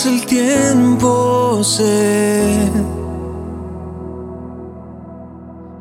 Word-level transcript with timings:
pasa 0.00 0.08
el 0.08 0.24
tiempo 0.24 1.62
sé 1.62 2.70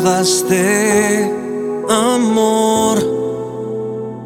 Cuerdas 0.02 0.44
de 0.48 1.30
amor 1.88 2.98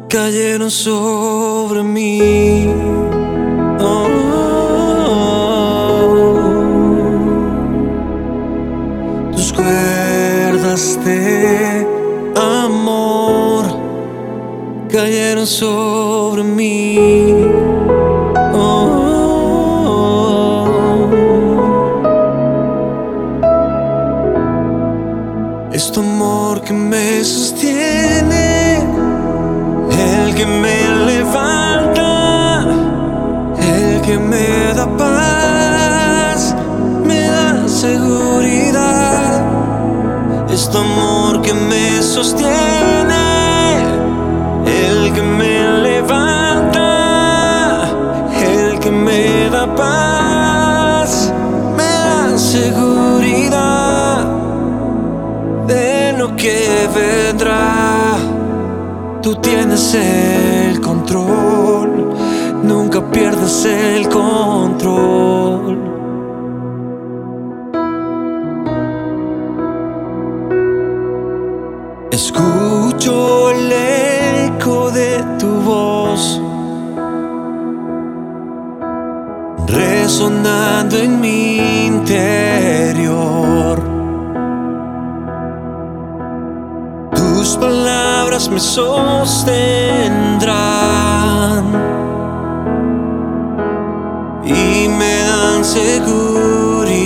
cayeron 0.09 0.71
sobre 0.71 1.83
mí. 1.83 2.67
Oh. 3.79 4.07
Tus 9.33 9.53
cuerdas 9.53 10.99
de 11.05 11.85
amor 12.35 13.65
cayeron 14.89 15.45
sobre 15.45 16.43
mí. 16.43 17.26
Sostiene, 42.17 43.77
el 44.65 45.13
que 45.13 45.21
me 45.21 45.55
levanta, 45.87 46.83
el 48.41 48.79
que 48.79 48.89
me 48.89 49.47
da 49.51 49.67
paz, 49.75 51.31
me 51.77 51.83
da 51.83 52.35
seguridad 52.35 54.25
de 55.67 56.13
lo 56.17 56.35
que 56.35 56.89
vendrá. 56.95 58.15
Tú 59.21 59.35
tienes 59.35 59.93
el 59.93 60.81
control, 60.81 62.15
nunca 62.63 62.99
pierdes 63.11 63.65
el 63.65 64.09
control. 64.09 65.96
Resonando 80.27 80.97
en 80.97 81.21
mi 81.21 81.85
interior. 81.85 83.81
Tus 87.15 87.55
palabras 87.57 88.49
me 88.49 88.59
sostendrán 88.59 89.55
y 94.43 94.87
me 94.89 95.23
dan 95.23 95.63
seguridad. 95.63 96.97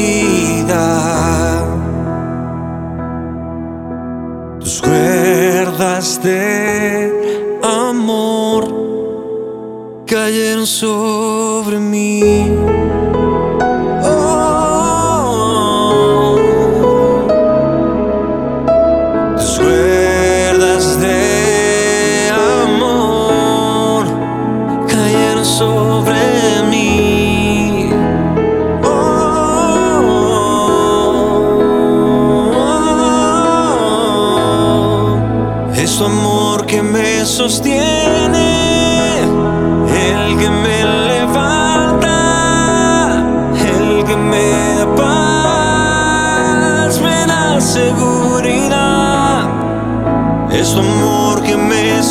Tus 4.60 4.82
cuerdas 4.82 6.20
de 6.24 7.60
amor 7.64 8.68
cayeron 10.08 10.66
sobre 10.66 11.78
mí. 11.80 12.41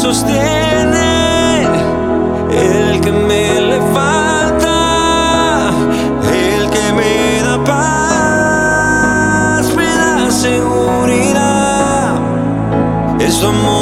Sostiene, 0.01 1.67
el 2.51 3.01
que 3.03 3.13
me 3.13 3.61
levanta, 3.61 4.73
el 6.33 6.71
que 6.71 6.93
me 6.95 7.43
da 7.43 7.63
paz, 7.65 9.75
me 9.77 9.85
da 9.85 10.31
seguridad. 10.31 12.15
Es 13.21 13.45
amor 13.45 13.80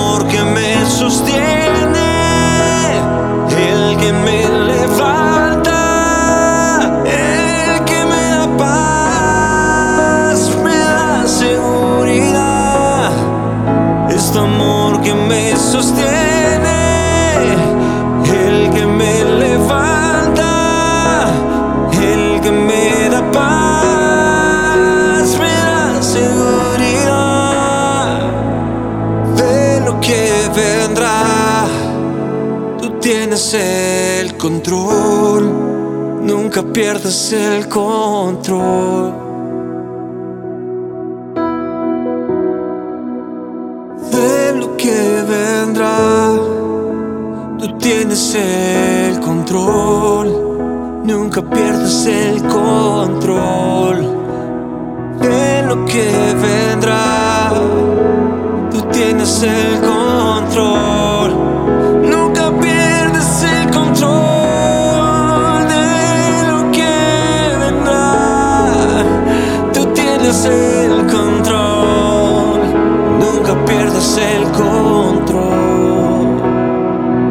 Nunca 73.59 73.65
pierdes 73.65 74.19
el 74.19 74.45
control 74.53 75.57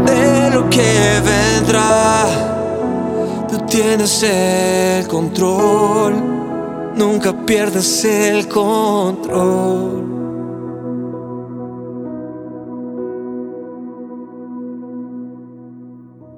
de 0.05 0.49
lo 0.51 0.69
que 0.69 1.21
vendrá. 1.23 2.25
Tú 3.47 3.57
tienes 3.67 4.23
el 4.23 5.07
control. 5.07 6.15
Nunca 6.95 7.31
pierdes 7.45 8.03
el 8.05 8.47
control. 8.47 10.03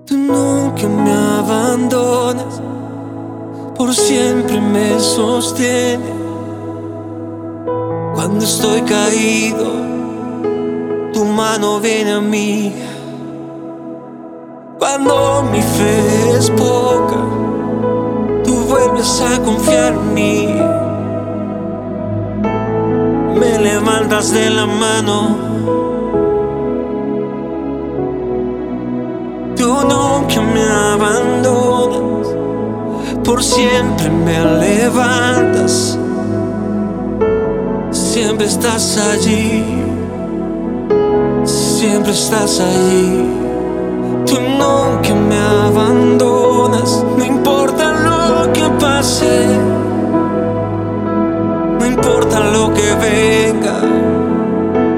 Tú 0.05 0.17
nunca 0.17 0.87
me 0.87 1.11
abandonas, 1.11 2.61
por 3.75 3.93
siempre 3.93 4.59
me 4.59 4.99
sostienes. 4.99 6.18
Cuando 8.21 8.43
estoy 8.43 8.81
caído, 8.81 9.71
tu 11.13 11.23
mano 11.23 11.79
viene 11.79 12.11
a 12.15 12.19
mí. 12.19 12.75
Cuando 14.77 15.43
mi 15.49 15.61
fe 15.61 16.37
es 16.37 16.49
poca, 16.51 17.15
tú 18.43 18.55
vuelves 18.67 19.21
a 19.21 19.41
confiar 19.41 19.93
en 19.93 20.13
mí. 20.13 20.53
Me 23.39 23.57
levantas 23.57 24.33
de 24.33 24.49
la 24.49 24.65
mano. 24.65 25.37
Tú 29.55 29.77
nunca 29.87 30.41
me 30.41 30.63
abandonas, 30.93 32.35
por 33.23 33.41
siempre 33.41 34.09
me 34.09 34.43
levantas. 34.43 35.97
Siempre 38.21 38.47
estás 38.47 38.97
allí, 38.97 39.63
siempre 41.45 42.11
estás 42.11 42.59
allí. 42.59 43.23
Tú 44.25 44.35
nunca 44.41 45.15
me 45.15 45.37
abandonas, 45.39 47.05
no 47.17 47.23
importa 47.23 47.93
lo 47.93 48.51
que 48.51 48.69
pase, 48.77 49.47
no 51.79 51.85
importa 51.85 52.41
lo 52.41 52.73
que 52.73 52.93
venga, 53.07 53.79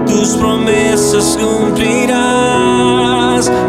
tus 0.07 0.29
promesas 0.29 1.37
cumplirás. 1.39 1.91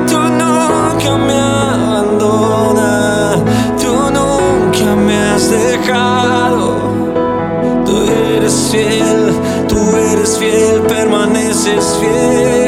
Tú 0.08 0.18
nunca 0.18 1.18
me 1.26 1.38
abandonas, 1.74 3.36
tú 3.78 3.92
nunca 4.16 4.96
me 4.96 5.14
has 5.18 5.50
dejado. 5.50 6.31
Fiel, 8.72 9.34
tú 9.68 9.76
eres 9.98 10.38
fiel, 10.38 10.80
permaneces 10.88 11.98
fiel. 12.00 12.61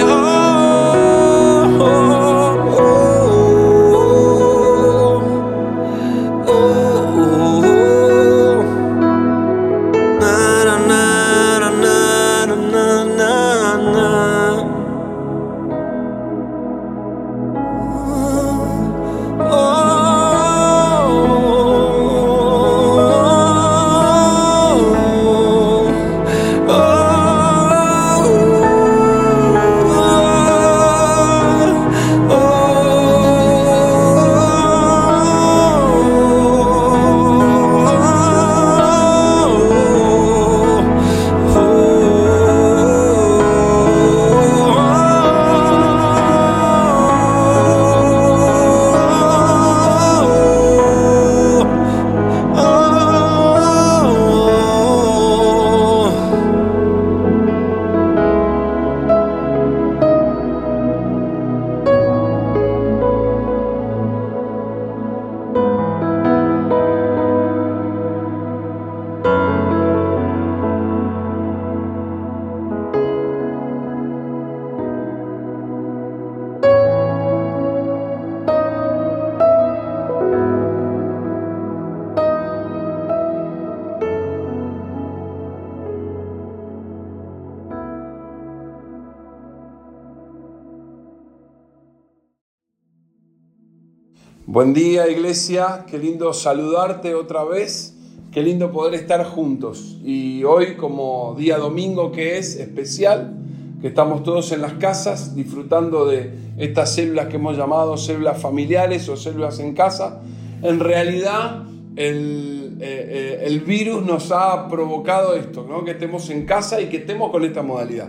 Buen 94.64 94.72
día 94.72 95.06
iglesia, 95.11 95.84
qué 95.87 95.99
lindo 95.99 96.32
saludarte 96.32 97.14
otra 97.14 97.44
vez, 97.44 97.99
qué 98.32 98.43
lindo 98.43 98.72
poder 98.72 98.94
estar 98.94 99.22
juntos. 99.22 99.99
Y 100.02 100.43
hoy 100.44 100.76
como 100.76 101.34
día 101.37 101.58
domingo 101.58 102.11
que 102.11 102.38
es 102.38 102.56
especial, 102.56 103.37
que 103.82 103.88
estamos 103.88 104.22
todos 104.22 104.52
en 104.52 104.62
las 104.62 104.72
casas 104.72 105.37
disfrutando 105.37 106.06
de 106.06 106.32
estas 106.56 106.94
células 106.94 107.26
que 107.26 107.37
hemos 107.37 107.58
llamado 107.58 107.99
células 107.99 108.40
familiares 108.40 109.06
o 109.11 109.19
células 109.19 109.58
en 109.58 109.75
casa, 109.75 110.22
en 110.62 110.81
realidad 110.81 111.64
el, 111.96 112.78
eh, 112.81 113.40
eh, 113.40 113.44
el 113.44 113.60
virus 113.60 114.02
nos 114.02 114.32
ha 114.32 114.67
provocado 114.69 115.34
esto, 115.34 115.67
¿no? 115.69 115.84
que 115.84 115.90
estemos 115.90 116.31
en 116.31 116.46
casa 116.46 116.81
y 116.81 116.87
que 116.87 116.96
estemos 116.96 117.31
con 117.31 117.44
esta 117.44 117.60
modalidad. 117.60 118.08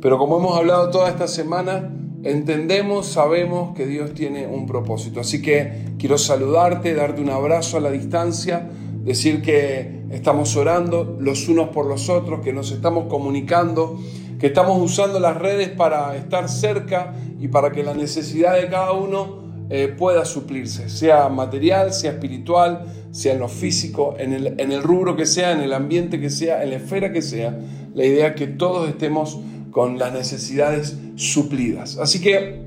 Pero 0.00 0.18
como 0.18 0.38
hemos 0.38 0.58
hablado 0.58 0.90
toda 0.90 1.08
esta 1.10 1.28
semana, 1.28 1.92
entendemos, 2.30 3.06
sabemos 3.06 3.74
que 3.74 3.86
Dios 3.86 4.14
tiene 4.14 4.46
un 4.46 4.66
propósito. 4.66 5.20
Así 5.20 5.40
que 5.42 5.94
quiero 5.98 6.18
saludarte, 6.18 6.94
darte 6.94 7.20
un 7.20 7.30
abrazo 7.30 7.76
a 7.76 7.80
la 7.80 7.90
distancia, 7.90 8.68
decir 9.04 9.42
que 9.42 10.02
estamos 10.10 10.56
orando 10.56 11.16
los 11.20 11.48
unos 11.48 11.68
por 11.68 11.86
los 11.86 12.08
otros, 12.08 12.40
que 12.40 12.52
nos 12.52 12.72
estamos 12.72 13.06
comunicando, 13.08 13.98
que 14.38 14.48
estamos 14.48 14.80
usando 14.82 15.20
las 15.20 15.36
redes 15.36 15.68
para 15.68 16.16
estar 16.16 16.48
cerca 16.48 17.14
y 17.40 17.48
para 17.48 17.70
que 17.70 17.82
la 17.82 17.94
necesidad 17.94 18.60
de 18.60 18.68
cada 18.68 18.92
uno 18.92 19.46
eh, 19.68 19.88
pueda 19.88 20.24
suplirse, 20.24 20.88
sea 20.88 21.28
material, 21.28 21.92
sea 21.92 22.12
espiritual, 22.12 22.84
sea 23.10 23.32
en 23.32 23.40
lo 23.40 23.48
físico, 23.48 24.14
en 24.18 24.32
el, 24.32 24.60
en 24.60 24.72
el 24.72 24.82
rubro 24.82 25.16
que 25.16 25.26
sea, 25.26 25.52
en 25.52 25.60
el 25.60 25.72
ambiente 25.72 26.20
que 26.20 26.30
sea, 26.30 26.62
en 26.62 26.70
la 26.70 26.76
esfera 26.76 27.12
que 27.12 27.22
sea. 27.22 27.58
La 27.94 28.04
idea 28.04 28.28
es 28.28 28.34
que 28.36 28.46
todos 28.46 28.88
estemos 28.88 29.40
con 29.76 29.98
las 29.98 30.10
necesidades 30.14 30.96
suplidas. 31.16 31.98
Así 31.98 32.22
que, 32.22 32.62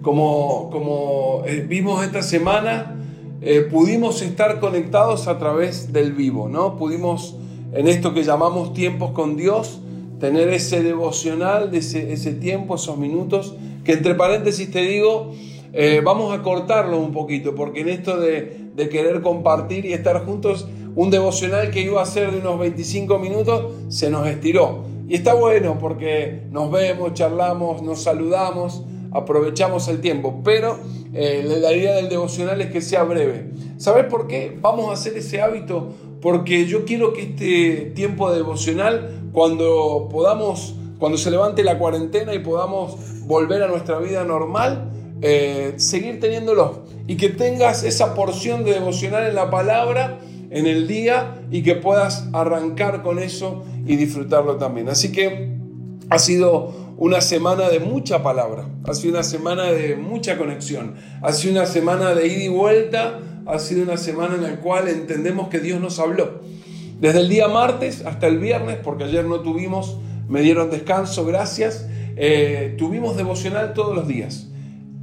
como, 0.00 0.70
como 0.70 1.42
eh, 1.44 1.62
vimos 1.68 2.02
esta 2.02 2.22
semana, 2.22 2.96
eh, 3.42 3.68
pudimos 3.70 4.22
estar 4.22 4.58
conectados 4.58 5.28
a 5.28 5.38
través 5.38 5.92
del 5.92 6.14
vivo, 6.14 6.48
¿no? 6.48 6.78
Pudimos, 6.78 7.36
en 7.74 7.86
esto 7.86 8.14
que 8.14 8.24
llamamos 8.24 8.72
tiempos 8.72 9.10
con 9.10 9.36
Dios, 9.36 9.82
tener 10.20 10.48
ese 10.48 10.82
devocional, 10.82 11.70
de 11.70 11.80
ese, 11.80 12.14
ese 12.14 12.32
tiempo, 12.32 12.76
esos 12.76 12.96
minutos, 12.96 13.54
que 13.84 13.92
entre 13.92 14.14
paréntesis 14.14 14.70
te 14.70 14.80
digo, 14.80 15.34
eh, 15.74 16.00
vamos 16.02 16.32
a 16.34 16.40
cortarlo 16.40 16.98
un 16.98 17.12
poquito, 17.12 17.54
porque 17.54 17.82
en 17.82 17.90
esto 17.90 18.18
de, 18.18 18.70
de, 18.74 18.88
querer 18.88 19.20
compartir 19.20 19.84
y 19.84 19.92
estar 19.92 20.24
juntos, 20.24 20.66
un 20.96 21.10
devocional 21.10 21.70
que 21.70 21.82
iba 21.82 22.00
a 22.00 22.06
ser 22.06 22.30
de 22.32 22.38
unos 22.38 22.58
25 22.58 23.18
minutos 23.18 23.74
se 23.90 24.08
nos 24.08 24.26
estiró. 24.26 24.91
Y 25.12 25.16
está 25.16 25.34
bueno 25.34 25.76
porque 25.78 26.44
nos 26.50 26.70
vemos, 26.70 27.12
charlamos, 27.12 27.82
nos 27.82 28.02
saludamos, 28.02 28.82
aprovechamos 29.10 29.86
el 29.88 30.00
tiempo, 30.00 30.40
pero 30.42 30.78
eh, 31.12 31.44
la 31.60 31.70
idea 31.70 31.96
del 31.96 32.08
devocional 32.08 32.62
es 32.62 32.70
que 32.70 32.80
sea 32.80 33.02
breve. 33.02 33.50
¿Sabes 33.76 34.06
por 34.06 34.26
qué? 34.26 34.56
Vamos 34.58 34.88
a 34.88 34.94
hacer 34.94 35.14
ese 35.18 35.42
hábito 35.42 35.90
porque 36.22 36.64
yo 36.64 36.86
quiero 36.86 37.12
que 37.12 37.24
este 37.24 37.92
tiempo 37.94 38.32
devocional, 38.32 39.28
cuando 39.34 40.08
podamos, 40.10 40.76
cuando 40.98 41.18
se 41.18 41.30
levante 41.30 41.62
la 41.62 41.78
cuarentena 41.78 42.32
y 42.32 42.38
podamos 42.38 42.96
volver 43.26 43.62
a 43.64 43.68
nuestra 43.68 43.98
vida 43.98 44.24
normal, 44.24 44.92
eh, 45.20 45.74
seguir 45.76 46.20
teniéndolo 46.20 46.84
y 47.06 47.18
que 47.18 47.28
tengas 47.28 47.84
esa 47.84 48.14
porción 48.14 48.64
de 48.64 48.72
devocional 48.72 49.26
en 49.26 49.34
la 49.34 49.50
palabra 49.50 50.20
en 50.52 50.66
el 50.66 50.86
día 50.86 51.42
y 51.50 51.62
que 51.62 51.74
puedas 51.74 52.28
arrancar 52.32 53.02
con 53.02 53.18
eso 53.18 53.64
y 53.86 53.96
disfrutarlo 53.96 54.56
también. 54.56 54.88
Así 54.88 55.10
que 55.10 55.56
ha 56.10 56.18
sido 56.18 56.94
una 56.98 57.22
semana 57.22 57.70
de 57.70 57.80
mucha 57.80 58.22
palabra, 58.22 58.68
ha 58.84 58.94
sido 58.94 59.14
una 59.14 59.22
semana 59.22 59.64
de 59.64 59.96
mucha 59.96 60.36
conexión, 60.36 60.94
ha 61.22 61.32
sido 61.32 61.54
una 61.54 61.66
semana 61.66 62.14
de 62.14 62.26
ida 62.26 62.44
y 62.44 62.48
vuelta, 62.48 63.18
ha 63.46 63.58
sido 63.58 63.82
una 63.82 63.96
semana 63.96 64.34
en 64.34 64.42
la 64.42 64.56
cual 64.60 64.88
entendemos 64.88 65.48
que 65.48 65.58
Dios 65.58 65.80
nos 65.80 65.98
habló. 65.98 66.42
Desde 67.00 67.20
el 67.20 67.28
día 67.28 67.48
martes 67.48 68.04
hasta 68.04 68.26
el 68.26 68.38
viernes, 68.38 68.76
porque 68.84 69.04
ayer 69.04 69.24
no 69.24 69.40
tuvimos, 69.40 69.98
me 70.28 70.42
dieron 70.42 70.70
descanso, 70.70 71.24
gracias, 71.24 71.88
eh, 72.16 72.74
tuvimos 72.76 73.16
devocional 73.16 73.72
todos 73.72 73.96
los 73.96 74.06
días. 74.06 74.48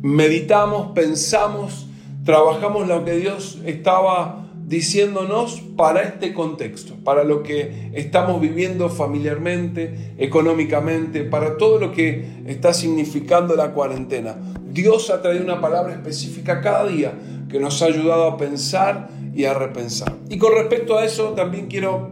Meditamos, 0.01 0.91
pensamos, 0.93 1.87
trabajamos 2.23 2.87
lo 2.87 3.03
que 3.03 3.17
Dios 3.17 3.59
estaba 3.65 4.38
diciéndonos 4.69 5.61
para 5.75 6.03
este 6.03 6.31
contexto, 6.35 6.93
para 7.03 7.23
lo 7.23 7.41
que 7.41 7.89
estamos 7.95 8.39
viviendo 8.39 8.87
familiarmente, 8.89 10.13
económicamente, 10.19 11.23
para 11.23 11.57
todo 11.57 11.79
lo 11.79 11.91
que 11.91 12.43
está 12.45 12.71
significando 12.71 13.55
la 13.55 13.71
cuarentena. 13.71 14.37
Dios 14.71 15.09
ha 15.09 15.23
traído 15.23 15.43
una 15.43 15.59
palabra 15.59 15.93
específica 15.93 16.61
cada 16.61 16.87
día 16.87 17.13
que 17.49 17.59
nos 17.59 17.81
ha 17.81 17.85
ayudado 17.85 18.25
a 18.25 18.37
pensar 18.37 19.09
y 19.33 19.45
a 19.45 19.55
repensar. 19.55 20.15
Y 20.29 20.37
con 20.37 20.53
respecto 20.53 20.99
a 20.99 21.03
eso 21.03 21.29
también 21.29 21.65
quiero 21.65 22.11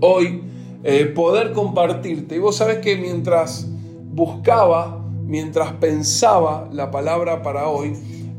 hoy 0.00 0.42
eh, 0.82 1.04
poder 1.06 1.52
compartirte. 1.52 2.34
Y 2.34 2.40
vos 2.40 2.56
sabés 2.56 2.78
que 2.78 2.96
mientras 2.96 3.68
buscaba, 4.12 5.04
mientras 5.24 5.70
pensaba 5.74 6.68
la 6.72 6.90
palabra 6.90 7.42
para 7.42 7.68
hoy, 7.68 7.92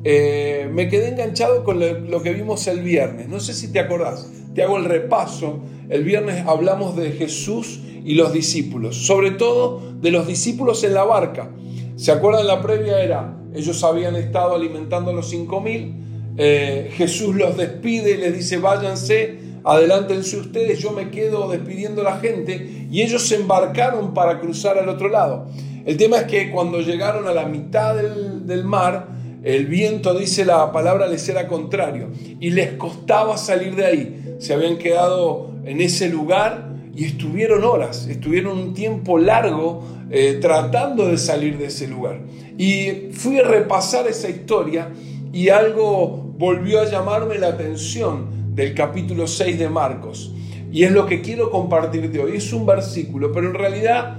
eh, 0.09 0.69
me 0.71 0.87
quedé 0.87 1.09
enganchado 1.09 1.65
con 1.65 1.81
lo, 1.81 2.23
que 2.23 2.31
vimos 2.31 2.65
el 2.67 2.79
viernes. 2.79 3.27
No 3.27 3.41
sé 3.41 3.53
si 3.53 3.73
te 3.73 3.81
acordás, 3.81 4.31
te 4.55 4.63
hago 4.63 4.77
el 4.77 4.85
repaso. 4.85 5.59
El 5.89 6.05
viernes 6.05 6.45
hablamos 6.47 6.95
de 6.95 7.11
Jesús 7.11 7.81
y 8.05 8.15
los 8.15 8.31
discípulos, 8.31 8.95
sobre 8.95 9.31
todo 9.31 9.81
de 9.99 10.11
los 10.11 10.25
discípulos 10.25 10.85
en 10.85 10.93
la 10.93 11.03
barca. 11.03 11.51
¿Se 11.97 12.13
acuerdan? 12.13 12.47
La 12.47 12.61
previa 12.61 13.03
era, 13.03 13.37
ellos 13.53 13.83
habían 13.83 14.15
estado 14.15 14.55
alimentando 14.55 15.11
a 15.11 15.13
los 15.13 15.29
cinco 15.29 15.59
mil, 15.59 15.95
eh, 16.37 16.89
Jesús 16.93 17.35
los 17.35 17.57
despide 17.57 18.11
y 18.11 18.17
les 18.17 18.33
dice, 18.33 18.59
váyanse, 18.59 19.39
adelántense 19.65 20.37
ustedes, 20.37 20.79
yo 20.79 20.91
me 20.91 21.09
quedo 21.09 21.49
despidiendo 21.49 21.99
a 21.99 22.11
la 22.11 22.19
gente, 22.19 22.87
y 22.89 23.01
ellos 23.01 23.23
se 23.23 23.35
embarcaron 23.35 24.13
para 24.13 24.39
cruzar 24.39 24.77
al 24.77 24.87
otro 24.87 25.09
lado. 25.09 25.49
El 25.85 25.97
tema 25.97 26.19
es 26.19 26.23
que 26.27 26.49
cuando 26.49 26.79
llegaron 26.79 27.27
a 27.27 27.33
la 27.33 27.45
mitad 27.45 27.93
del 27.93 28.63
mar, 28.63 29.16
el 29.43 29.67
viento, 29.67 30.17
dice 30.17 30.45
la 30.45 30.71
palabra, 30.71 31.07
les 31.07 31.27
era 31.29 31.47
contrario 31.47 32.09
y 32.39 32.49
les 32.49 32.73
costaba 32.73 33.37
salir 33.37 33.75
de 33.75 33.85
ahí. 33.85 34.35
Se 34.39 34.53
habían 34.53 34.77
quedado 34.77 35.51
en 35.65 35.81
ese 35.81 36.09
lugar 36.09 36.75
y 36.95 37.05
estuvieron 37.05 37.63
horas, 37.63 38.07
estuvieron 38.07 38.57
un 38.57 38.73
tiempo 38.73 39.17
largo 39.19 39.83
eh, 40.09 40.39
tratando 40.41 41.07
de 41.07 41.17
salir 41.17 41.57
de 41.57 41.65
ese 41.65 41.87
lugar. 41.87 42.21
Y 42.57 43.09
fui 43.11 43.39
a 43.39 43.43
repasar 43.43 44.07
esa 44.07 44.29
historia 44.29 44.89
y 45.31 45.49
algo 45.49 46.33
volvió 46.37 46.81
a 46.81 46.85
llamarme 46.85 47.37
la 47.37 47.49
atención 47.49 48.55
del 48.55 48.73
capítulo 48.73 49.27
6 49.27 49.59
de 49.59 49.69
Marcos. 49.69 50.33
Y 50.71 50.83
es 50.83 50.91
lo 50.91 51.05
que 51.05 51.21
quiero 51.21 51.51
compartirte 51.51 52.19
hoy. 52.19 52.37
Es 52.37 52.51
un 52.51 52.65
versículo, 52.65 53.31
pero 53.31 53.47
en 53.47 53.53
realidad 53.53 54.17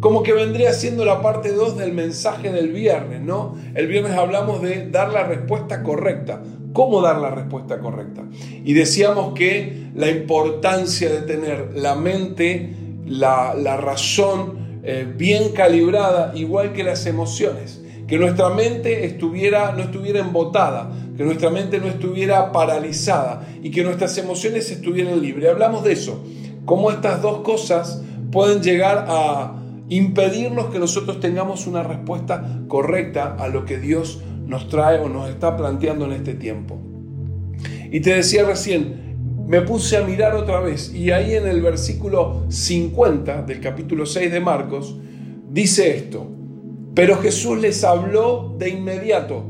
como 0.00 0.22
que 0.22 0.32
vendría 0.32 0.72
siendo 0.72 1.04
la 1.04 1.20
parte 1.22 1.52
2 1.52 1.76
del 1.76 1.92
mensaje 1.92 2.52
del 2.52 2.72
viernes, 2.72 3.20
¿no? 3.20 3.56
El 3.74 3.88
viernes 3.88 4.12
hablamos 4.12 4.62
de 4.62 4.88
dar 4.90 5.12
la 5.12 5.24
respuesta 5.24 5.82
correcta. 5.82 6.42
¿Cómo 6.72 7.00
dar 7.00 7.18
la 7.18 7.30
respuesta 7.30 7.80
correcta? 7.80 8.22
Y 8.64 8.74
decíamos 8.74 9.34
que 9.34 9.88
la 9.94 10.08
importancia 10.08 11.10
de 11.10 11.22
tener 11.22 11.72
la 11.74 11.96
mente, 11.96 12.74
la, 13.06 13.76
razón 13.76 14.80
eh, 14.84 15.06
bien 15.16 15.50
calibrada, 15.52 16.32
igual 16.36 16.72
que 16.72 16.84
las 16.84 17.06
emociones. 17.06 17.82
Que 18.06 18.18
nuestra 18.18 18.50
mente 18.50 19.04
estuviera, 19.04 19.72
no 19.72 19.82
estuviera 19.82 20.20
embotada, 20.20 20.92
que 21.16 21.24
nuestra 21.24 21.50
mente 21.50 21.80
no 21.80 21.88
estuviera 21.88 22.52
paralizada 22.52 23.46
y 23.62 23.70
que 23.70 23.82
nuestras 23.82 24.16
emociones 24.18 24.70
estuvieran 24.70 25.20
libres. 25.20 25.50
Hablamos 25.50 25.82
de 25.82 25.92
eso, 25.92 26.22
cómo 26.64 26.90
estas 26.90 27.20
dos 27.20 27.40
cosas 27.40 28.02
pueden 28.30 28.62
llegar 28.62 29.06
a 29.08 29.58
impedirnos 29.88 30.66
que 30.66 30.78
nosotros 30.78 31.20
tengamos 31.20 31.66
una 31.66 31.82
respuesta 31.82 32.62
correcta 32.68 33.36
a 33.38 33.48
lo 33.48 33.64
que 33.64 33.78
Dios 33.78 34.22
nos 34.46 34.68
trae 34.68 34.98
o 35.00 35.08
nos 35.08 35.28
está 35.28 35.56
planteando 35.56 36.06
en 36.06 36.12
este 36.12 36.34
tiempo. 36.34 36.78
Y 37.90 38.00
te 38.00 38.14
decía 38.14 38.44
recién, 38.44 39.08
me 39.46 39.62
puse 39.62 39.96
a 39.96 40.02
mirar 40.02 40.34
otra 40.34 40.60
vez 40.60 40.92
y 40.92 41.10
ahí 41.10 41.34
en 41.34 41.46
el 41.46 41.62
versículo 41.62 42.44
50 42.48 43.42
del 43.42 43.60
capítulo 43.60 44.04
6 44.04 44.30
de 44.30 44.40
Marcos 44.40 44.96
dice 45.50 45.96
esto, 45.96 46.26
pero 46.94 47.16
Jesús 47.16 47.58
les 47.58 47.82
habló 47.84 48.54
de 48.58 48.70
inmediato, 48.70 49.44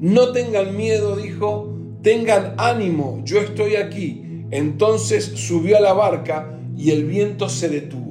no 0.00 0.32
tengan 0.32 0.76
miedo, 0.76 1.16
dijo, 1.16 1.74
tengan 2.02 2.54
ánimo, 2.58 3.22
yo 3.24 3.40
estoy 3.40 3.76
aquí. 3.76 4.44
Entonces 4.50 5.24
subió 5.34 5.76
a 5.76 5.80
la 5.80 5.92
barca 5.92 6.58
y 6.76 6.90
el 6.90 7.04
viento 7.04 7.48
se 7.48 7.68
detuvo. 7.68 8.09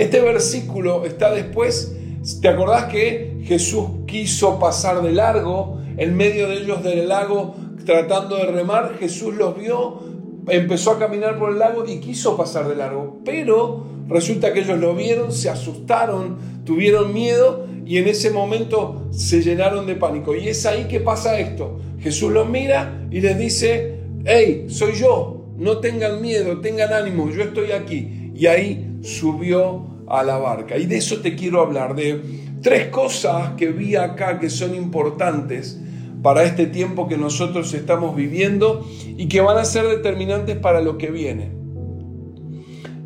Este 0.00 0.22
versículo 0.22 1.04
está 1.04 1.30
después, 1.30 1.94
¿te 2.40 2.48
acordás 2.48 2.84
que 2.84 3.36
Jesús 3.44 3.84
quiso 4.06 4.58
pasar 4.58 5.02
de 5.02 5.12
largo 5.12 5.78
en 5.98 6.16
medio 6.16 6.48
de 6.48 6.62
ellos 6.62 6.82
del 6.82 7.06
lago 7.06 7.54
tratando 7.84 8.36
de 8.36 8.46
remar? 8.46 8.96
Jesús 8.98 9.34
los 9.34 9.58
vio, 9.58 10.00
empezó 10.48 10.92
a 10.92 10.98
caminar 10.98 11.38
por 11.38 11.50
el 11.50 11.58
lago 11.58 11.84
y 11.86 12.00
quiso 12.00 12.34
pasar 12.34 12.66
de 12.66 12.76
largo, 12.76 13.20
pero 13.26 13.84
resulta 14.08 14.54
que 14.54 14.60
ellos 14.60 14.78
lo 14.78 14.94
vieron, 14.94 15.32
se 15.32 15.50
asustaron, 15.50 16.38
tuvieron 16.64 17.12
miedo 17.12 17.66
y 17.84 17.98
en 17.98 18.08
ese 18.08 18.30
momento 18.30 19.06
se 19.10 19.42
llenaron 19.42 19.86
de 19.86 19.96
pánico. 19.96 20.34
Y 20.34 20.48
es 20.48 20.64
ahí 20.64 20.84
que 20.84 21.00
pasa 21.00 21.38
esto. 21.38 21.78
Jesús 21.98 22.32
los 22.32 22.48
mira 22.48 23.06
y 23.10 23.20
les 23.20 23.38
dice, 23.38 23.98
hey, 24.24 24.64
soy 24.70 24.94
yo, 24.94 25.44
no 25.58 25.76
tengan 25.76 26.22
miedo, 26.22 26.58
tengan 26.62 26.90
ánimo, 26.90 27.28
yo 27.30 27.42
estoy 27.42 27.72
aquí. 27.72 28.30
Y 28.34 28.46
ahí 28.46 28.89
subió 29.02 29.86
a 30.06 30.22
la 30.22 30.38
barca. 30.38 30.76
Y 30.76 30.86
de 30.86 30.98
eso 30.98 31.20
te 31.20 31.34
quiero 31.34 31.60
hablar, 31.60 31.94
de 31.94 32.20
tres 32.62 32.88
cosas 32.88 33.52
que 33.56 33.70
vi 33.70 33.96
acá 33.96 34.38
que 34.38 34.50
son 34.50 34.74
importantes 34.74 35.80
para 36.22 36.44
este 36.44 36.66
tiempo 36.66 37.08
que 37.08 37.16
nosotros 37.16 37.72
estamos 37.72 38.14
viviendo 38.14 38.86
y 39.16 39.28
que 39.28 39.40
van 39.40 39.56
a 39.56 39.64
ser 39.64 39.86
determinantes 39.86 40.56
para 40.56 40.80
lo 40.80 40.98
que 40.98 41.10
viene. 41.10 41.50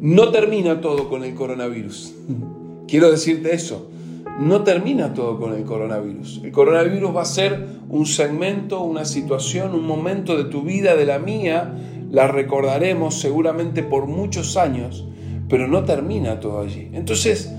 No 0.01 0.31
termina 0.31 0.81
todo 0.81 1.09
con 1.09 1.25
el 1.25 1.35
coronavirus. 1.35 2.15
Quiero 2.89 3.11
decirte 3.11 3.55
eso. 3.55 3.91
No 4.41 4.65
termina 4.65 5.15
todo 5.15 5.39
con 5.39 5.55
el 5.55 5.63
coronavirus. 5.63 6.41
El 6.43 6.51
coronavirus 6.51 7.15
va 7.15 7.23
a 7.23 7.27
ser 7.27 7.67
un 7.89 8.05
segmento, 8.05 8.83
una 8.83 9.05
situación, 9.05 9.75
un 9.75 9.87
momento 9.87 10.37
de 10.37 10.45
tu 10.45 10.63
vida, 10.63 10.97
de 10.97 11.07
la 11.07 11.21
mía. 11.21 11.73
La 12.11 12.27
recordaremos 12.27 13.21
seguramente 13.21 13.85
por 13.85 14.07
muchos 14.07 14.57
años 14.57 15.07
pero 15.49 15.69
no 15.69 15.85
termina 15.85 16.41
todo 16.41 16.61
allí. 16.61 16.91
Entonces, 16.93 17.53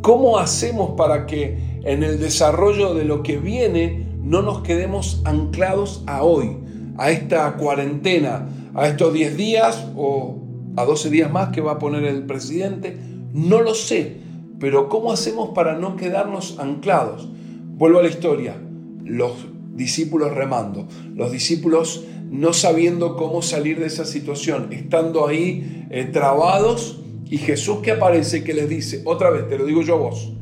¿cómo 0.00 0.38
hacemos 0.38 0.90
para 0.96 1.26
que 1.26 1.80
en 1.84 2.02
el 2.02 2.18
desarrollo 2.18 2.94
de 2.94 3.04
lo 3.04 3.22
que 3.22 3.38
viene 3.38 4.06
no 4.22 4.42
nos 4.42 4.62
quedemos 4.62 5.22
anclados 5.24 6.02
a 6.06 6.22
hoy, 6.22 6.56
a 6.96 7.10
esta 7.10 7.56
cuarentena, 7.56 8.48
a 8.74 8.88
estos 8.88 9.12
10 9.12 9.36
días 9.36 9.86
o 9.96 10.38
a 10.76 10.84
12 10.84 11.10
días 11.10 11.32
más 11.32 11.50
que 11.50 11.60
va 11.60 11.72
a 11.72 11.78
poner 11.78 12.04
el 12.04 12.24
presidente? 12.24 12.96
No 13.32 13.60
lo 13.60 13.74
sé, 13.74 14.16
pero 14.58 14.88
¿cómo 14.88 15.12
hacemos 15.12 15.50
para 15.50 15.78
no 15.78 15.96
quedarnos 15.96 16.58
anclados? 16.58 17.28
Vuelvo 17.76 18.00
a 18.00 18.02
la 18.02 18.08
historia, 18.08 18.56
los 19.04 19.32
discípulos 19.74 20.34
remando, 20.34 20.88
los 21.14 21.30
discípulos 21.30 22.04
no 22.30 22.52
sabiendo 22.52 23.16
cómo 23.16 23.40
salir 23.42 23.78
de 23.78 23.86
esa 23.86 24.04
situación, 24.04 24.72
estando 24.72 25.26
ahí 25.26 25.86
eh, 25.90 26.04
trabados 26.12 27.00
y 27.30 27.38
Jesús 27.38 27.78
que 27.82 27.90
aparece, 27.90 28.42
que 28.42 28.54
les 28.54 28.68
dice, 28.68 29.02
otra 29.04 29.30
vez, 29.30 29.48
te 29.48 29.58
lo 29.58 29.66
digo 29.66 29.82
yo 29.82 29.94
a 29.94 29.98
vos, 29.98 30.32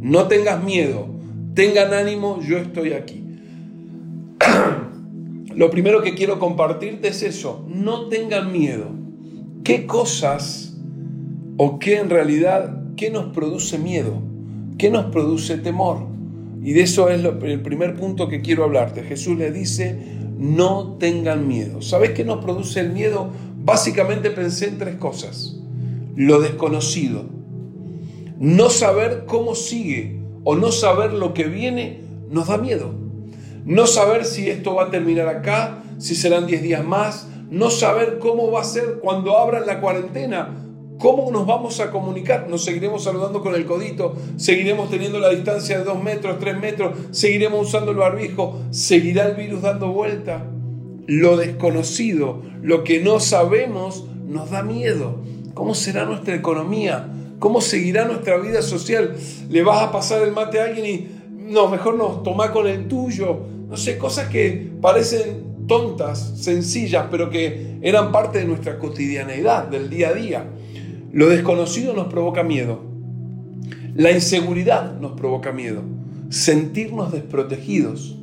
no 0.00 0.26
tengas 0.26 0.62
miedo, 0.62 1.06
tengan 1.54 1.94
ánimo, 1.94 2.40
yo 2.42 2.58
estoy 2.58 2.92
aquí. 2.94 3.24
lo 5.54 5.70
primero 5.70 6.02
que 6.02 6.14
quiero 6.14 6.40
compartirte 6.40 7.08
es 7.08 7.22
eso, 7.22 7.64
no 7.68 8.08
tengan 8.08 8.50
miedo. 8.50 8.90
¿Qué 9.62 9.86
cosas 9.86 10.76
o 11.58 11.78
qué 11.78 11.98
en 11.98 12.10
realidad, 12.10 12.82
qué 12.96 13.10
nos 13.10 13.26
produce 13.32 13.78
miedo? 13.78 14.20
¿Qué 14.78 14.90
nos 14.90 15.06
produce 15.06 15.58
temor? 15.58 16.08
Y 16.64 16.72
de 16.72 16.82
eso 16.82 17.08
es 17.08 17.24
el 17.24 17.62
primer 17.62 17.94
punto 17.94 18.28
que 18.28 18.40
quiero 18.40 18.64
hablarte. 18.64 19.04
Jesús 19.04 19.38
le 19.38 19.52
dice, 19.52 19.96
no 20.36 20.96
tengan 20.98 21.46
miedo. 21.46 21.82
¿Sabes 21.82 22.10
qué 22.10 22.24
nos 22.24 22.44
produce 22.44 22.80
el 22.80 22.90
miedo? 22.90 23.30
Básicamente 23.64 24.30
pensé 24.30 24.66
en 24.66 24.78
tres 24.78 24.96
cosas 24.96 25.61
lo 26.14 26.40
desconocido. 26.40 27.24
No 28.38 28.70
saber 28.70 29.24
cómo 29.26 29.54
sigue 29.54 30.20
o 30.44 30.56
no 30.56 30.72
saber 30.72 31.12
lo 31.12 31.34
que 31.34 31.44
viene 31.44 32.00
nos 32.30 32.48
da 32.48 32.58
miedo. 32.58 32.92
No 33.64 33.86
saber 33.86 34.24
si 34.24 34.50
esto 34.50 34.74
va 34.74 34.84
a 34.84 34.90
terminar 34.90 35.28
acá, 35.28 35.84
si 35.98 36.14
serán 36.14 36.46
10 36.46 36.62
días 36.62 36.84
más, 36.84 37.28
no 37.50 37.70
saber 37.70 38.18
cómo 38.18 38.50
va 38.50 38.62
a 38.62 38.64
ser 38.64 38.98
cuando 39.00 39.38
abran 39.38 39.66
la 39.66 39.80
cuarentena, 39.80 40.66
cómo 40.98 41.30
nos 41.30 41.46
vamos 41.46 41.80
a 41.80 41.90
comunicar, 41.90 42.48
nos 42.48 42.64
seguiremos 42.64 43.04
saludando 43.04 43.42
con 43.42 43.54
el 43.54 43.66
codito, 43.66 44.16
seguiremos 44.36 44.90
teniendo 44.90 45.18
la 45.20 45.28
distancia 45.28 45.78
de 45.78 45.84
2 45.84 46.02
metros, 46.02 46.38
3 46.40 46.58
metros, 46.58 46.96
seguiremos 47.10 47.68
usando 47.68 47.92
el 47.92 47.98
barbijo, 47.98 48.60
seguirá 48.70 49.28
el 49.28 49.36
virus 49.36 49.62
dando 49.62 49.92
vuelta. 49.92 50.44
Lo 51.06 51.36
desconocido, 51.36 52.42
lo 52.62 52.84
que 52.84 53.00
no 53.00 53.20
sabemos, 53.20 54.06
nos 54.26 54.50
da 54.50 54.62
miedo. 54.62 55.20
¿Cómo 55.54 55.74
será 55.74 56.04
nuestra 56.04 56.34
economía? 56.34 57.08
¿Cómo 57.38 57.60
seguirá 57.60 58.04
nuestra 58.04 58.36
vida 58.38 58.62
social? 58.62 59.16
¿Le 59.50 59.62
vas 59.62 59.82
a 59.82 59.92
pasar 59.92 60.22
el 60.22 60.32
mate 60.32 60.60
a 60.60 60.64
alguien 60.64 60.86
y 60.86 61.52
no, 61.52 61.68
mejor 61.68 61.96
no, 61.96 62.22
toma 62.22 62.52
con 62.52 62.66
el 62.66 62.88
tuyo? 62.88 63.38
No 63.68 63.76
sé, 63.76 63.98
cosas 63.98 64.28
que 64.28 64.70
parecen 64.80 65.66
tontas, 65.66 66.34
sencillas, 66.36 67.06
pero 67.10 67.30
que 67.30 67.78
eran 67.82 68.12
parte 68.12 68.38
de 68.38 68.44
nuestra 68.44 68.78
cotidianeidad, 68.78 69.68
del 69.68 69.90
día 69.90 70.08
a 70.08 70.12
día. 70.14 70.44
Lo 71.12 71.28
desconocido 71.28 71.94
nos 71.94 72.06
provoca 72.08 72.42
miedo. 72.42 72.80
La 73.94 74.10
inseguridad 74.10 74.98
nos 74.98 75.12
provoca 75.12 75.52
miedo. 75.52 75.82
Sentirnos 76.30 77.12
desprotegidos. 77.12 78.16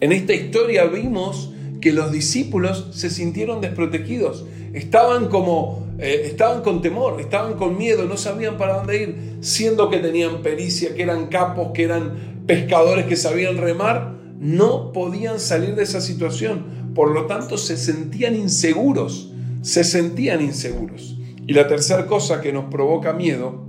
En 0.00 0.10
esta 0.12 0.34
historia 0.34 0.84
vimos 0.86 1.52
que 1.80 1.92
los 1.92 2.10
discípulos 2.10 2.88
se 2.92 3.10
sintieron 3.10 3.60
desprotegidos. 3.60 4.44
Estaban 4.72 5.28
como, 5.28 5.86
eh, 5.98 6.22
estaban 6.24 6.62
con 6.62 6.80
temor, 6.80 7.20
estaban 7.20 7.54
con 7.54 7.76
miedo, 7.76 8.04
no 8.04 8.16
sabían 8.16 8.56
para 8.56 8.78
dónde 8.78 9.02
ir, 9.02 9.36
siendo 9.40 9.90
que 9.90 9.98
tenían 9.98 10.42
pericia, 10.42 10.94
que 10.94 11.02
eran 11.02 11.26
capos, 11.26 11.72
que 11.72 11.84
eran 11.84 12.44
pescadores 12.46 13.06
que 13.06 13.16
sabían 13.16 13.58
remar, 13.58 14.16
no 14.38 14.92
podían 14.92 15.38
salir 15.38 15.74
de 15.74 15.82
esa 15.82 16.00
situación. 16.00 16.92
Por 16.94 17.12
lo 17.12 17.26
tanto, 17.26 17.56
se 17.58 17.76
sentían 17.76 18.34
inseguros, 18.34 19.32
se 19.62 19.84
sentían 19.84 20.40
inseguros. 20.40 21.16
Y 21.46 21.54
la 21.54 21.68
tercera 21.68 22.06
cosa 22.06 22.40
que 22.40 22.52
nos 22.52 22.66
provoca 22.66 23.12
miedo 23.12 23.66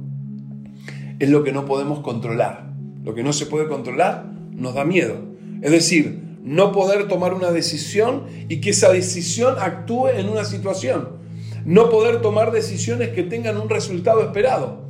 es 1.20 1.30
lo 1.30 1.44
que 1.44 1.52
no 1.52 1.66
podemos 1.66 2.00
controlar. 2.00 2.72
Lo 3.04 3.14
que 3.14 3.24
no 3.24 3.34
se 3.34 3.46
puede 3.46 3.68
controlar 3.68 4.26
nos 4.52 4.74
da 4.74 4.86
miedo. 4.86 5.18
Es 5.62 5.72
decir, 5.72 6.23
no 6.44 6.74
poder 6.74 7.08
tomar 7.08 7.34
una 7.34 7.52
decisión 7.52 8.26
y 8.50 8.60
que 8.60 8.72
esa 8.72 8.92
decisión 8.92 9.56
actúe 9.60 10.10
en 10.10 10.28
una 10.28 10.44
situación. 10.44 11.24
No 11.66 11.90
poder 11.90 12.22
tomar 12.22 12.52
decisiones 12.52 13.10
que 13.10 13.24
tengan 13.24 13.58
un 13.58 13.70
resultado 13.70 14.22
esperado. 14.22 14.84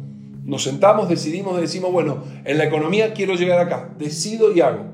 Nos 0.44 0.64
sentamos, 0.64 1.08
decidimos, 1.08 1.62
decimos, 1.62 1.92
bueno, 1.92 2.24
en 2.44 2.58
la 2.58 2.66
economía 2.66 3.14
quiero 3.14 3.36
llegar 3.36 3.60
acá, 3.60 3.94
decido 4.00 4.52
y 4.52 4.62
hago. 4.62 4.86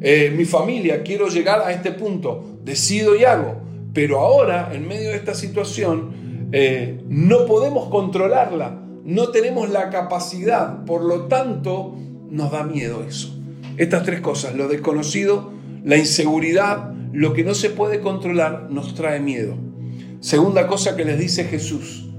Eh, 0.00 0.32
mi 0.34 0.46
familia, 0.46 1.02
quiero 1.02 1.28
llegar 1.28 1.60
a 1.60 1.72
este 1.72 1.92
punto, 1.92 2.58
decido 2.64 3.14
y 3.14 3.24
hago. 3.24 3.60
Pero 3.92 4.20
ahora, 4.20 4.70
en 4.72 4.88
medio 4.88 5.10
de 5.10 5.16
esta 5.16 5.34
situación, 5.34 6.48
eh, 6.52 7.02
no 7.08 7.44
podemos 7.44 7.88
controlarla, 7.90 8.80
no 9.04 9.28
tenemos 9.28 9.68
la 9.68 9.90
capacidad, 9.90 10.84
por 10.84 11.04
lo 11.04 11.26
tanto, 11.26 11.94
nos 12.30 12.50
da 12.50 12.64
miedo 12.64 13.04
eso. 13.06 13.38
Estas 13.76 14.04
tres 14.04 14.20
cosas, 14.20 14.54
lo 14.54 14.68
desconocido, 14.68 15.55
la 15.86 15.96
inseguridad, 15.96 16.92
lo 17.12 17.32
que 17.32 17.44
no 17.44 17.54
se 17.54 17.70
puede 17.70 18.00
controlar, 18.00 18.66
nos 18.70 18.94
trae 18.94 19.20
miedo. 19.20 19.54
Segunda 20.18 20.66
cosa 20.66 20.96
que 20.96 21.04
les 21.04 21.16
dice 21.16 21.44
Jesús, 21.44 22.10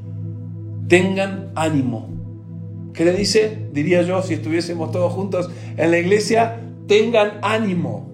tengan 0.88 1.52
ánimo. 1.54 2.10
¿Qué 2.94 3.04
le 3.04 3.12
dice? 3.12 3.68
Diría 3.74 4.04
yo, 4.04 4.24
si 4.24 4.36
estuviésemos 4.36 4.94
todos 4.94 5.12
juntos 5.12 5.50
en 5.76 5.92
la 5.92 6.00
iglesia, 6.00 6.62
tengan 6.88 7.40
ánimo. 7.42 8.10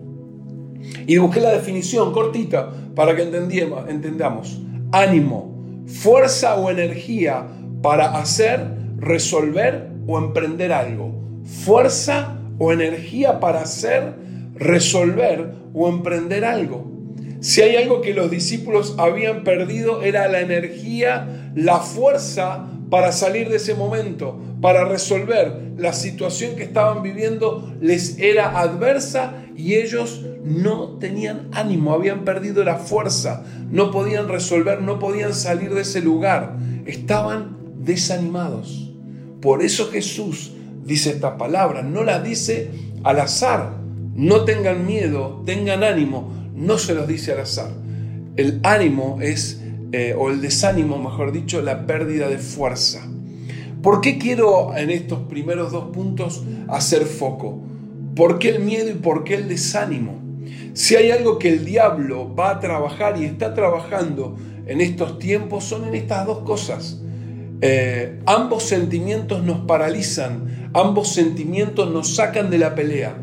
Y 1.06 1.20
busqué 1.20 1.40
la 1.40 1.52
definición 1.52 2.14
cortita 2.14 2.72
para 2.96 3.16
que 3.16 3.22
entendamos. 3.22 4.60
Ánimo, 4.92 5.86
fuerza 5.86 6.56
o 6.56 6.72
energía 6.72 7.46
para 7.84 8.18
hacer, 8.18 8.76
resolver 8.98 9.92
o 10.08 10.18
emprender 10.18 10.74
algo. 10.74 11.14
Fuerza 11.44 12.40
o 12.58 12.74
energía 12.74 13.40
para 13.40 13.62
hacer, 13.62 14.16
resolver 14.56 15.54
o 15.74 15.90
emprender 15.90 16.46
algo. 16.46 16.92
Si 17.40 17.62
hay 17.62 17.76
algo 17.76 18.02
que 18.02 18.14
los 18.14 18.32
discípulos 18.32 18.96
habían 18.98 19.44
perdido 19.44 20.02
era 20.02 20.28
la 20.30 20.40
energía, 20.40 21.52
la 21.56 21.80
fuerza 21.80 22.70
para 22.90 23.12
salir 23.12 23.50
de 23.50 23.58
ese 23.58 23.74
momento, 23.76 24.40
para 24.62 24.86
resolver 24.86 25.74
la 25.78 25.94
situación 25.94 26.56
que 26.56 26.64
estaban 26.64 27.04
viviendo, 27.04 27.74
les 27.82 28.18
era 28.20 28.60
adversa 28.60 29.44
y 29.58 29.74
ellos 29.76 30.26
no 30.44 31.00
tenían 31.00 31.50
ánimo, 31.52 31.92
habían 31.92 32.24
perdido 32.24 32.64
la 32.64 32.76
fuerza, 32.76 33.44
no 33.70 33.92
podían 33.92 34.28
resolver, 34.28 34.82
no 34.82 35.00
podían 35.00 35.34
salir 35.34 35.74
de 35.74 35.82
ese 35.82 36.02
lugar, 36.02 36.58
estaban 36.86 37.58
desanimados. 37.80 38.94
Por 39.42 39.64
eso 39.64 39.90
Jesús 39.92 40.54
dice 40.86 41.10
esta 41.10 41.38
palabra, 41.38 41.82
no 41.82 42.04
la 42.04 42.20
dice 42.20 42.72
al 43.04 43.20
azar, 43.20 43.83
no 44.16 44.46
tengan 44.46 44.86
miedo, 44.86 45.42
tengan 45.46 45.84
ánimo, 45.84 46.32
no 46.56 46.78
se 46.78 46.94
los 46.94 47.08
dice 47.08 47.32
al 47.34 47.42
azar. 47.42 47.72
El 48.36 48.60
ánimo 48.64 49.20
es, 49.22 49.62
eh, 49.92 50.16
o 50.18 50.30
el 50.30 50.42
desánimo, 50.42 50.98
mejor 50.98 51.32
dicho, 51.32 51.62
la 51.62 51.86
pérdida 51.86 52.28
de 52.28 52.38
fuerza. 52.38 53.08
¿Por 53.82 54.02
qué 54.02 54.18
quiero 54.18 54.76
en 54.78 54.90
estos 54.90 55.20
primeros 55.22 55.72
dos 55.72 55.92
puntos 55.92 56.44
hacer 56.68 57.04
foco? 57.04 57.60
¿Por 58.16 58.40
qué 58.40 58.50
el 58.50 58.60
miedo 58.62 58.90
y 58.90 58.94
por 58.94 59.24
qué 59.24 59.36
el 59.36 59.50
desánimo? 59.50 60.22
Si 60.74 60.96
hay 60.96 61.12
algo 61.12 61.38
que 61.38 61.50
el 61.50 61.66
diablo 61.66 62.34
va 62.34 62.52
a 62.52 62.60
trabajar 62.60 63.22
y 63.22 63.26
está 63.26 63.54
trabajando 63.54 64.38
en 64.66 64.82
estos 64.82 65.20
tiempos, 65.20 65.66
son 65.66 65.86
en 65.86 65.96
estas 65.96 66.26
dos 66.26 66.40
cosas. 66.40 67.02
Eh, 67.62 68.20
ambos 68.26 68.64
sentimientos 68.64 69.44
nos 69.44 69.60
paralizan, 69.62 70.70
ambos 70.74 71.14
sentimientos 71.14 71.92
nos 71.92 72.16
sacan 72.16 72.50
de 72.50 72.58
la 72.58 72.76
pelea. 72.76 73.18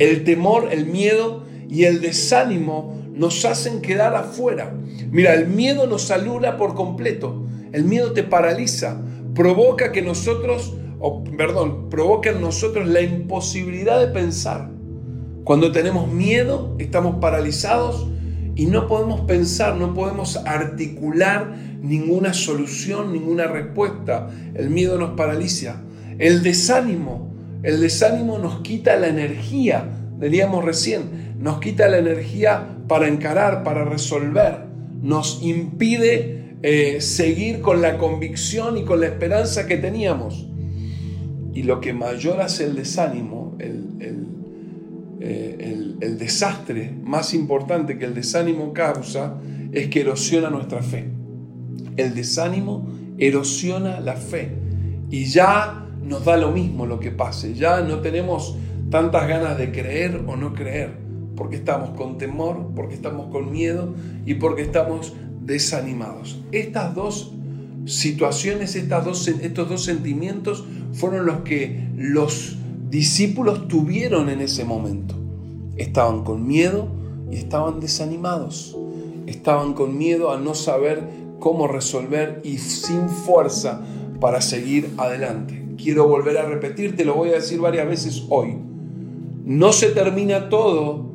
El 0.00 0.24
temor, 0.24 0.70
el 0.72 0.86
miedo 0.86 1.44
y 1.68 1.84
el 1.84 2.00
desánimo 2.00 2.98
nos 3.14 3.44
hacen 3.44 3.82
quedar 3.82 4.14
afuera. 4.14 4.74
Mira, 5.10 5.34
el 5.34 5.46
miedo 5.46 5.86
nos 5.86 6.10
alura 6.10 6.56
por 6.56 6.74
completo, 6.74 7.44
el 7.72 7.84
miedo 7.84 8.12
te 8.12 8.22
paraliza, 8.22 8.98
provoca 9.34 9.92
que 9.92 10.00
nosotros, 10.00 10.74
o, 11.00 11.22
perdón, 11.22 11.90
provoca 11.90 12.30
en 12.30 12.40
nosotros 12.40 12.88
la 12.88 13.02
imposibilidad 13.02 14.00
de 14.00 14.06
pensar. 14.06 14.70
Cuando 15.44 15.70
tenemos 15.70 16.10
miedo, 16.10 16.76
estamos 16.78 17.16
paralizados 17.20 18.08
y 18.56 18.66
no 18.66 18.86
podemos 18.86 19.20
pensar, 19.20 19.76
no 19.76 19.92
podemos 19.92 20.38
articular 20.46 21.56
ninguna 21.82 22.32
solución, 22.32 23.12
ninguna 23.12 23.48
respuesta. 23.48 24.30
El 24.54 24.70
miedo 24.70 24.98
nos 24.98 25.10
paraliza. 25.10 25.82
El 26.18 26.42
desánimo, 26.42 27.29
el 27.62 27.80
desánimo 27.80 28.38
nos 28.38 28.60
quita 28.60 28.96
la 28.96 29.08
energía, 29.08 29.88
diríamos 30.18 30.64
recién, 30.64 31.34
nos 31.38 31.60
quita 31.60 31.88
la 31.88 31.98
energía 31.98 32.76
para 32.88 33.08
encarar, 33.08 33.62
para 33.64 33.84
resolver, 33.84 34.64
nos 35.02 35.42
impide 35.42 36.56
eh, 36.62 37.00
seguir 37.00 37.60
con 37.60 37.80
la 37.80 37.98
convicción 37.98 38.76
y 38.76 38.84
con 38.84 39.00
la 39.00 39.06
esperanza 39.06 39.66
que 39.66 39.76
teníamos. 39.76 40.46
Y 41.54 41.62
lo 41.62 41.80
que 41.80 41.92
mayor 41.92 42.40
hace 42.40 42.64
el 42.64 42.76
desánimo, 42.76 43.56
el, 43.58 43.90
eh, 45.20 45.96
el, 46.00 46.18
desastre 46.18 46.94
más 47.02 47.34
importante 47.34 47.98
que 47.98 48.04
el 48.06 48.14
desánimo 48.14 48.72
causa, 48.72 49.38
es 49.72 49.88
que 49.88 50.00
erosiona 50.00 50.48
nuestra 50.48 50.82
fe. 50.82 51.08
El 51.96 52.14
desánimo 52.14 52.88
erosiona 53.18 54.00
la 54.00 54.16
fe. 54.16 54.50
Y 55.10 55.24
ya 55.24 55.86
nos 56.02 56.24
da 56.24 56.36
lo 56.36 56.50
mismo 56.50 56.86
lo 56.86 57.00
que 57.00 57.10
pase. 57.10 57.54
Ya 57.54 57.80
no 57.82 58.00
tenemos 58.00 58.56
tantas 58.90 59.28
ganas 59.28 59.58
de 59.58 59.72
creer 59.72 60.24
o 60.26 60.36
no 60.36 60.54
creer. 60.54 60.98
Porque 61.36 61.56
estamos 61.56 61.90
con 61.90 62.18
temor, 62.18 62.72
porque 62.74 62.94
estamos 62.94 63.28
con 63.30 63.50
miedo 63.50 63.94
y 64.26 64.34
porque 64.34 64.62
estamos 64.62 65.14
desanimados. 65.40 66.42
Estas 66.52 66.94
dos 66.94 67.32
situaciones, 67.86 68.76
estas 68.76 69.04
dos, 69.04 69.26
estos 69.26 69.68
dos 69.68 69.84
sentimientos 69.84 70.64
fueron 70.92 71.26
los 71.26 71.40
que 71.40 71.88
los 71.96 72.58
discípulos 72.90 73.68
tuvieron 73.68 74.28
en 74.28 74.40
ese 74.40 74.64
momento. 74.64 75.14
Estaban 75.76 76.24
con 76.24 76.46
miedo 76.46 76.88
y 77.30 77.36
estaban 77.36 77.80
desanimados. 77.80 78.76
Estaban 79.26 79.74
con 79.74 79.96
miedo 79.96 80.32
a 80.32 80.38
no 80.38 80.54
saber 80.54 81.02
cómo 81.38 81.68
resolver 81.68 82.40
y 82.44 82.58
sin 82.58 83.08
fuerza 83.08 83.80
para 84.20 84.42
seguir 84.42 84.92
adelante. 84.98 85.69
Quiero 85.80 86.06
volver 86.08 86.38
a 86.38 86.46
repetir, 86.46 86.96
te 86.96 87.04
lo 87.04 87.14
voy 87.14 87.30
a 87.30 87.34
decir 87.34 87.60
varias 87.60 87.88
veces 87.88 88.24
hoy. 88.28 88.56
No 89.44 89.72
se 89.72 89.90
termina 89.90 90.48
todo 90.48 91.10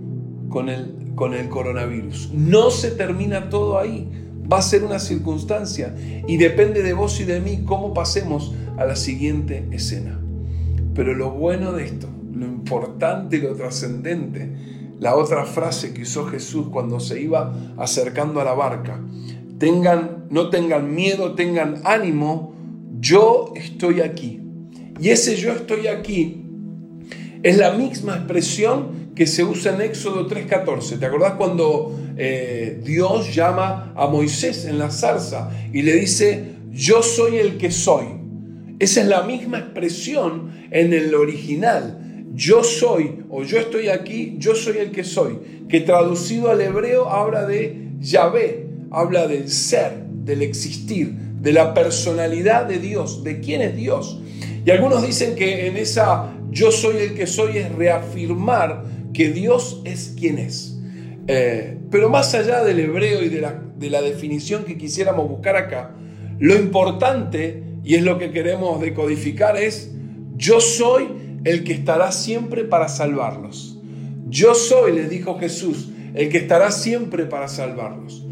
con 0.49 0.69
el, 0.69 1.13
con 1.15 1.33
el 1.33 1.49
coronavirus. 1.49 2.31
No 2.33 2.71
se 2.71 2.91
termina 2.91 3.49
todo 3.49 3.77
ahí 3.77 4.09
va 4.51 4.59
a 4.59 4.61
ser 4.61 4.83
una 4.83 4.99
circunstancia 4.99 5.95
y 6.27 6.37
depende 6.37 6.83
de 6.83 6.93
vos 6.93 7.19
y 7.19 7.23
de 7.23 7.41
mí 7.41 7.63
cómo 7.65 7.93
pasemos 7.93 8.53
a 8.77 8.85
la 8.85 8.95
siguiente 8.95 9.67
escena. 9.71 10.19
Pero 10.93 11.13
lo 11.13 11.31
bueno 11.31 11.71
de 11.73 11.85
esto, 11.85 12.07
lo 12.33 12.45
importante 12.45 13.37
y 13.37 13.41
lo 13.41 13.55
trascendente, 13.55 14.51
la 14.99 15.15
otra 15.15 15.45
frase 15.45 15.93
que 15.93 16.03
usó 16.03 16.25
Jesús 16.25 16.67
cuando 16.71 16.99
se 16.99 17.21
iba 17.21 17.53
acercando 17.77 18.39
a 18.39 18.45
la 18.45 18.53
barca, 18.53 19.01
tengan, 19.57 20.27
no 20.29 20.49
tengan 20.49 20.93
miedo, 20.93 21.33
tengan 21.33 21.81
ánimo, 21.83 22.53
yo 22.99 23.53
estoy 23.55 24.01
aquí. 24.01 24.41
Y 24.99 25.09
ese 25.09 25.35
yo 25.35 25.51
estoy 25.51 25.87
aquí 25.87 26.41
es 27.43 27.57
la 27.57 27.73
misma 27.73 28.15
expresión 28.15 29.05
que 29.15 29.27
se 29.27 29.43
usa 29.43 29.75
en 29.75 29.81
Éxodo 29.81 30.27
3.14. 30.27 30.99
¿Te 30.99 31.05
acordás 31.05 31.33
cuando 31.33 31.97
eh, 32.17 32.81
Dios 32.83 33.33
llama 33.33 33.93
a 33.95 34.07
Moisés 34.07 34.65
en 34.65 34.79
la 34.79 34.89
zarza 34.89 35.51
y 35.71 35.81
le 35.81 35.93
dice, 35.93 36.55
yo 36.71 37.03
soy 37.03 37.37
el 37.37 37.57
que 37.57 37.71
soy? 37.71 38.05
Esa 38.79 39.01
es 39.01 39.07
la 39.07 39.23
misma 39.23 39.59
expresión 39.59 40.51
en 40.71 40.93
el 40.93 41.15
original. 41.15 42.01
yo 42.33 42.63
soy 42.63 43.23
o 43.29 43.43
yo 43.43 43.59
estoy 43.59 43.87
aquí, 43.87 44.35
yo 44.37 44.55
soy 44.55 44.79
el 44.79 44.91
que 44.91 45.05
soy, 45.05 45.37
que 45.69 45.79
traducido 45.79 46.51
al 46.51 46.59
hebreo 46.59 47.09
habla 47.09 47.45
de 47.45 47.91
Yahvé, 47.99 48.67
habla 48.91 49.27
del 49.27 49.49
ser, 49.49 50.03
del 50.25 50.41
existir, 50.41 51.13
de 51.13 51.53
la 51.53 51.73
personalidad 51.73 52.65
de 52.65 52.79
Dios, 52.79 53.23
de 53.23 53.39
quién 53.39 53.61
es 53.61 53.75
Dios. 53.77 54.19
Y 54.65 54.71
algunos 54.71 55.05
dicen 55.05 55.35
que 55.35 55.67
en 55.67 55.77
esa 55.77 56.33
yo 56.49 56.71
soy 56.71 56.97
el 56.97 57.13
que 57.13 57.27
soy 57.27 57.57
es 57.59 57.71
reafirmar 57.71 58.83
que 59.13 59.29
Dios 59.29 59.81
es 59.85 60.15
quien 60.17 60.39
es. 60.39 60.77
Eh, 61.27 61.77
pero 61.91 62.09
más 62.09 62.33
allá 62.33 62.63
del 62.63 62.79
hebreo 62.79 63.23
y 63.23 63.29
de 63.29 63.41
la, 63.41 63.61
de 63.77 63.89
la 63.89 64.01
definición 64.01 64.63
que 64.63 64.77
quisiéramos 64.77 65.29
buscar 65.29 65.55
acá, 65.55 65.95
lo 66.39 66.55
importante, 66.55 67.63
y 67.83 67.95
es 67.95 68.03
lo 68.03 68.17
que 68.17 68.31
queremos 68.31 68.81
decodificar, 68.81 69.55
es 69.57 69.91
yo 70.35 70.59
soy 70.59 71.07
el 71.43 71.63
que 71.63 71.73
estará 71.73 72.11
siempre 72.11 72.63
para 72.63 72.89
salvarlos. 72.89 73.77
Yo 74.27 74.55
soy, 74.55 74.93
les 74.93 75.09
dijo 75.09 75.37
Jesús, 75.37 75.89
el 76.15 76.29
que 76.29 76.39
estará 76.39 76.71
siempre 76.71 77.25
para 77.25 77.47
salvarlos. 77.47 78.25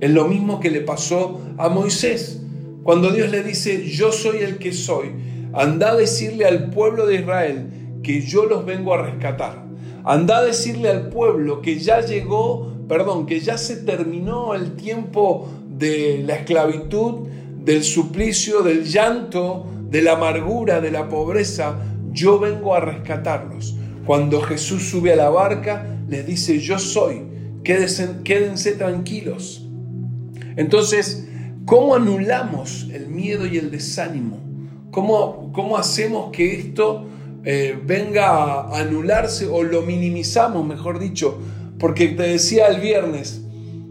Es 0.00 0.10
lo 0.10 0.28
mismo 0.28 0.60
que 0.60 0.70
le 0.70 0.82
pasó 0.82 1.40
a 1.56 1.68
Moisés. 1.68 2.40
Cuando 2.82 3.10
Dios 3.10 3.30
le 3.30 3.42
dice, 3.42 3.88
yo 3.88 4.12
soy 4.12 4.38
el 4.38 4.58
que 4.58 4.72
soy, 4.72 5.12
anda 5.58 5.90
a 5.90 5.96
decirle 5.96 6.46
al 6.46 6.70
pueblo 6.70 7.04
de 7.04 7.16
Israel 7.16 7.66
que 8.04 8.20
yo 8.20 8.46
los 8.46 8.64
vengo 8.64 8.94
a 8.94 9.02
rescatar. 9.02 9.64
Anda 10.04 10.38
a 10.38 10.44
decirle 10.44 10.88
al 10.88 11.08
pueblo 11.08 11.62
que 11.62 11.80
ya 11.80 12.00
llegó, 12.00 12.72
perdón, 12.88 13.26
que 13.26 13.40
ya 13.40 13.58
se 13.58 13.78
terminó 13.78 14.54
el 14.54 14.76
tiempo 14.76 15.48
de 15.68 16.22
la 16.24 16.36
esclavitud, 16.36 17.26
del 17.64 17.82
suplicio, 17.82 18.62
del 18.62 18.84
llanto, 18.84 19.66
de 19.90 20.00
la 20.00 20.12
amargura, 20.12 20.80
de 20.80 20.92
la 20.92 21.08
pobreza. 21.08 21.76
Yo 22.12 22.38
vengo 22.38 22.76
a 22.76 22.80
rescatarlos. 22.80 23.74
Cuando 24.06 24.40
Jesús 24.40 24.84
sube 24.84 25.12
a 25.12 25.16
la 25.16 25.28
barca, 25.28 25.98
les 26.08 26.24
dice, 26.24 26.60
yo 26.60 26.78
soy, 26.78 27.24
quédense, 27.64 28.08
quédense 28.22 28.72
tranquilos. 28.72 29.66
Entonces, 30.54 31.26
¿cómo 31.64 31.96
anulamos 31.96 32.86
el 32.92 33.08
miedo 33.08 33.44
y 33.44 33.58
el 33.58 33.72
desánimo? 33.72 34.47
¿Cómo, 35.06 35.76
hacemos 35.76 36.32
que 36.32 36.58
esto 36.58 37.04
eh, 37.44 37.78
venga 37.84 38.62
a 38.62 38.78
anularse 38.80 39.46
o 39.46 39.62
lo 39.62 39.82
minimizamos, 39.82 40.66
mejor 40.66 40.98
dicho? 40.98 41.38
Porque 41.78 42.08
te 42.08 42.24
decía 42.24 42.66
el 42.66 42.80
viernes, 42.80 43.42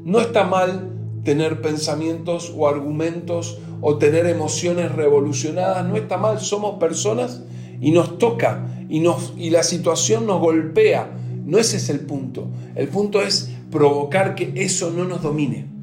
no 0.04 0.20
está 0.20 0.44
mal 0.44 0.92
tener 1.24 1.62
pensamientos 1.62 2.54
o 2.56 2.68
argumentos 2.68 3.60
o 3.80 3.98
tener 3.98 4.26
emociones 4.26 4.92
revolucionadas, 4.92 5.86
no 5.86 5.96
está 5.96 6.18
mal, 6.18 6.42
somos 6.42 6.78
personas 6.78 7.42
y 7.80 7.92
nos 7.92 8.18
toca 8.18 8.68
y, 8.90 9.00
nos, 9.00 9.34
y 9.38 9.50
la 9.50 9.64
situación 9.64 10.28
nos 10.28 10.42
golpea. 10.42 11.10
No 11.46 11.58
ese 11.58 11.78
es 11.78 11.90
el 11.90 12.02
punto. 12.02 12.48
El 12.76 12.90
punto 12.90 13.22
es 13.22 13.50
provocar 13.72 14.36
que 14.36 14.52
eso 14.56 14.92
no 14.92 15.06
nos 15.06 15.22
domine 15.22 15.78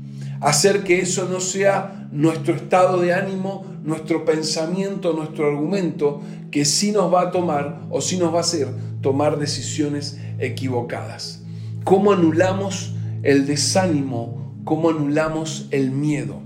hacer 0.45 0.85
que 0.85 1.01
eso 1.01 1.27
no 1.31 1.41
sea 1.41 2.09
nuestro 2.13 2.55
estado 2.55 3.01
de 3.01 3.15
ánimo, 3.15 3.65
nuestro 3.85 4.25
pensamiento, 4.25 5.13
nuestro 5.13 5.47
argumento, 5.47 6.23
que 6.51 6.65
sí 6.65 6.91
nos 6.91 7.13
va 7.13 7.23
a 7.23 7.31
tomar 7.31 7.83
o 7.91 8.01
sí 8.01 8.17
nos 8.17 8.33
va 8.33 8.39
a 8.39 8.41
hacer 8.41 8.69
tomar 9.03 9.39
decisiones 9.39 10.19
equivocadas. 10.39 11.43
¿Cómo 11.85 12.13
anulamos 12.13 12.95
el 13.23 13.47
desánimo? 13.47 14.55
¿Cómo 14.65 14.89
anulamos 14.89 15.69
el 15.71 15.91
miedo? 15.91 16.41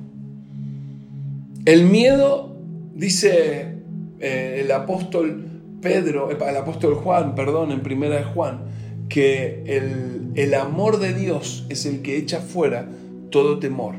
El 1.64 1.84
miedo, 1.84 2.56
dice 2.94 3.74
eh, 4.18 4.60
el 4.64 4.72
apóstol 4.72 5.44
Pedro, 5.80 6.30
el 6.30 6.56
apóstol 6.56 6.96
Juan, 6.96 7.36
perdón, 7.36 7.70
en 7.70 7.82
primera 7.82 8.16
de 8.16 8.24
Juan, 8.24 8.62
que 9.08 9.62
el, 9.66 10.32
el 10.34 10.54
amor 10.54 10.98
de 10.98 11.14
Dios 11.14 11.66
es 11.68 11.86
el 11.86 12.02
que 12.02 12.16
echa 12.16 12.40
fuera 12.40 12.88
todo 13.30 13.60
temor. 13.60 13.94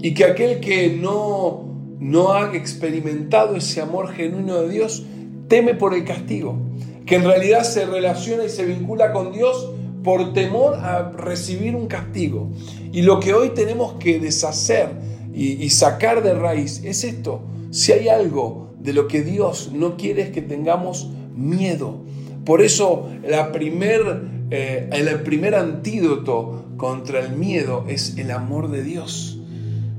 Y 0.00 0.14
que 0.14 0.24
aquel 0.24 0.60
que 0.60 0.96
no, 1.00 1.77
no 2.00 2.32
ha 2.32 2.54
experimentado 2.54 3.56
ese 3.56 3.80
amor 3.80 4.12
genuino 4.12 4.60
de 4.62 4.68
Dios 4.68 5.04
teme 5.48 5.74
por 5.74 5.94
el 5.94 6.04
castigo. 6.04 6.58
Que 7.06 7.16
en 7.16 7.24
realidad 7.24 7.62
se 7.62 7.86
relaciona 7.86 8.44
y 8.44 8.50
se 8.50 8.64
vincula 8.64 9.12
con 9.12 9.32
Dios 9.32 9.72
por 10.04 10.32
temor 10.32 10.74
a 10.76 11.10
recibir 11.10 11.74
un 11.74 11.86
castigo. 11.86 12.50
Y 12.92 13.02
lo 13.02 13.20
que 13.20 13.34
hoy 13.34 13.50
tenemos 13.50 13.94
que 13.94 14.18
deshacer 14.20 14.90
y, 15.34 15.70
sacar 15.70 16.22
de 16.22 16.34
raíz 16.34 16.82
es 16.84 17.04
esto. 17.04 17.42
Si 17.70 17.92
hay 17.92 18.08
algo 18.08 18.74
de 18.80 18.92
lo 18.92 19.08
que 19.08 19.22
Dios 19.22 19.70
no 19.72 19.96
quiere 19.96 20.22
es 20.22 20.30
que 20.30 20.42
tengamos 20.42 21.10
miedo. 21.34 22.00
Por 22.44 22.62
eso 22.62 23.08
primer, 23.52 24.22
eh, 24.50 24.88
el 24.92 25.20
primer 25.20 25.54
antídoto 25.54 26.64
contra 26.76 27.20
el 27.20 27.36
miedo 27.36 27.84
es 27.88 28.16
el 28.16 28.30
amor 28.30 28.70
de 28.70 28.82
Dios, 28.82 29.40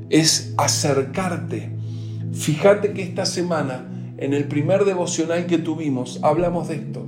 es 0.09 0.53
acercarte. 0.57 1.78
Fíjate 2.33 2.93
que 2.93 3.01
esta 3.01 3.25
semana, 3.25 3.89
en 4.17 4.33
el 4.33 4.45
primer 4.45 4.85
devocional 4.85 5.45
que 5.47 5.57
tuvimos, 5.57 6.19
hablamos 6.21 6.67
de 6.67 6.75
esto, 6.75 7.05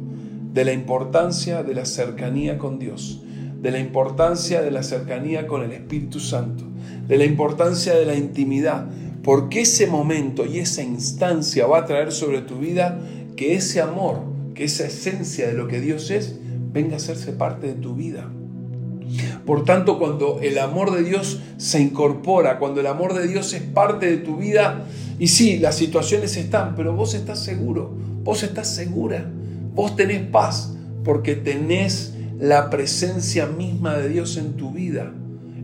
de 0.53 0.65
la 0.65 0.73
importancia 0.73 1.63
de 1.63 1.75
la 1.75 1.85
cercanía 1.85 2.57
con 2.57 2.79
Dios, 2.79 3.21
de 3.61 3.71
la 3.71 3.79
importancia 3.79 4.61
de 4.61 4.71
la 4.71 4.83
cercanía 4.83 5.47
con 5.47 5.63
el 5.63 5.71
Espíritu 5.71 6.19
Santo, 6.19 6.63
de 7.07 7.17
la 7.17 7.25
importancia 7.25 7.93
de 7.93 8.05
la 8.05 8.15
intimidad, 8.15 8.87
porque 9.23 9.61
ese 9.61 9.85
momento 9.85 10.45
y 10.45 10.59
esa 10.59 10.81
instancia 10.81 11.67
va 11.67 11.79
a 11.79 11.85
traer 11.85 12.11
sobre 12.11 12.41
tu 12.41 12.57
vida 12.57 12.99
que 13.35 13.55
ese 13.55 13.79
amor, 13.79 14.21
que 14.55 14.63
esa 14.63 14.87
esencia 14.87 15.47
de 15.47 15.53
lo 15.53 15.67
que 15.67 15.79
Dios 15.79 16.09
es, 16.09 16.39
venga 16.73 16.93
a 16.93 16.97
hacerse 16.97 17.31
parte 17.31 17.67
de 17.67 17.73
tu 17.73 17.93
vida. 17.93 18.29
Por 19.45 19.65
tanto, 19.65 19.99
cuando 19.99 20.39
el 20.41 20.57
amor 20.57 20.91
de 20.91 21.03
Dios 21.03 21.41
se 21.57 21.81
incorpora, 21.81 22.59
cuando 22.59 22.79
el 22.79 22.87
amor 22.87 23.13
de 23.13 23.27
Dios 23.27 23.53
es 23.53 23.61
parte 23.61 24.09
de 24.09 24.17
tu 24.17 24.37
vida, 24.37 24.85
y 25.21 25.27
sí, 25.27 25.59
las 25.59 25.75
situaciones 25.75 26.35
están, 26.35 26.73
pero 26.73 26.95
vos 26.95 27.13
estás 27.13 27.43
seguro, 27.43 27.95
vos 28.23 28.41
estás 28.41 28.73
segura, 28.73 29.31
vos 29.71 29.95
tenés 29.95 30.23
paz, 30.23 30.75
porque 31.03 31.35
tenés 31.35 32.15
la 32.39 32.71
presencia 32.71 33.45
misma 33.45 33.97
de 33.97 34.09
Dios 34.09 34.35
en 34.37 34.53
tu 34.53 34.71
vida. 34.71 35.13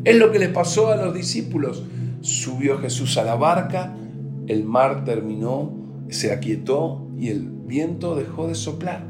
Es 0.03 0.15
lo 0.15 0.31
que 0.31 0.37
les 0.37 0.49
pasó 0.49 0.91
a 0.91 0.95
los 0.95 1.11
discípulos. 1.11 1.81
Subió 2.21 2.77
Jesús 2.77 3.17
a 3.17 3.23
la 3.23 3.33
barca, 3.33 3.95
el 4.45 4.63
mar 4.63 5.03
terminó, 5.05 5.73
se 6.09 6.31
aquietó 6.31 7.07
y 7.17 7.29
el 7.29 7.49
viento 7.49 8.15
dejó 8.15 8.47
de 8.47 8.53
soplar. 8.53 9.07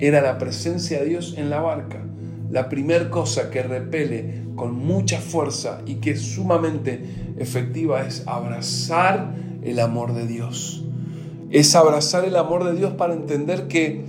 Era 0.00 0.20
la 0.20 0.36
presencia 0.38 0.98
de 0.98 1.10
Dios 1.10 1.36
en 1.38 1.48
la 1.48 1.60
barca 1.60 2.06
la 2.50 2.68
primera 2.68 3.10
cosa 3.10 3.50
que 3.50 3.62
repele 3.62 4.44
con 4.54 4.74
mucha 4.74 5.20
fuerza 5.20 5.82
y 5.84 5.96
que 5.96 6.12
es 6.12 6.22
sumamente 6.22 7.34
efectiva 7.38 8.06
es 8.06 8.22
abrazar 8.26 9.34
el 9.66 9.80
amor 9.80 10.14
de 10.14 10.26
Dios. 10.26 10.84
Es 11.50 11.74
abrazar 11.74 12.24
el 12.24 12.36
amor 12.36 12.64
de 12.64 12.74
Dios 12.74 12.92
para 12.94 13.14
entender 13.14 13.68
que 13.68 14.04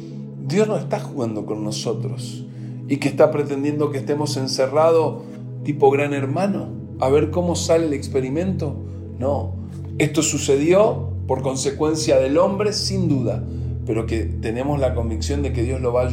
Dios 0.47 0.67
no 0.67 0.77
está 0.77 0.99
jugando 0.99 1.45
con 1.45 1.63
nosotros 1.63 2.45
y 2.87 2.97
que 2.97 3.09
está 3.09 3.31
pretendiendo 3.31 3.91
que 3.91 3.97
estemos 3.97 4.37
encerrados 4.37 5.23
tipo 5.63 5.91
gran 5.91 6.13
hermano 6.13 6.69
a 6.99 7.09
ver 7.09 7.31
cómo 7.31 7.55
sale 7.55 7.87
el 7.87 7.93
experimento. 7.93 8.75
No, 9.19 9.53
esto 9.97 10.21
sucedió 10.21 11.09
por 11.27 11.41
consecuencia 11.41 12.17
del 12.19 12.37
hombre 12.37 12.73
sin 12.73 13.09
duda, 13.09 13.43
pero 13.85 14.05
que 14.05 14.23
tenemos 14.23 14.79
la 14.79 14.93
convicción 14.93 15.43
de 15.43 15.53
que 15.53 15.63
Dios 15.63 15.81
lo 15.81 15.93
va 15.93 16.09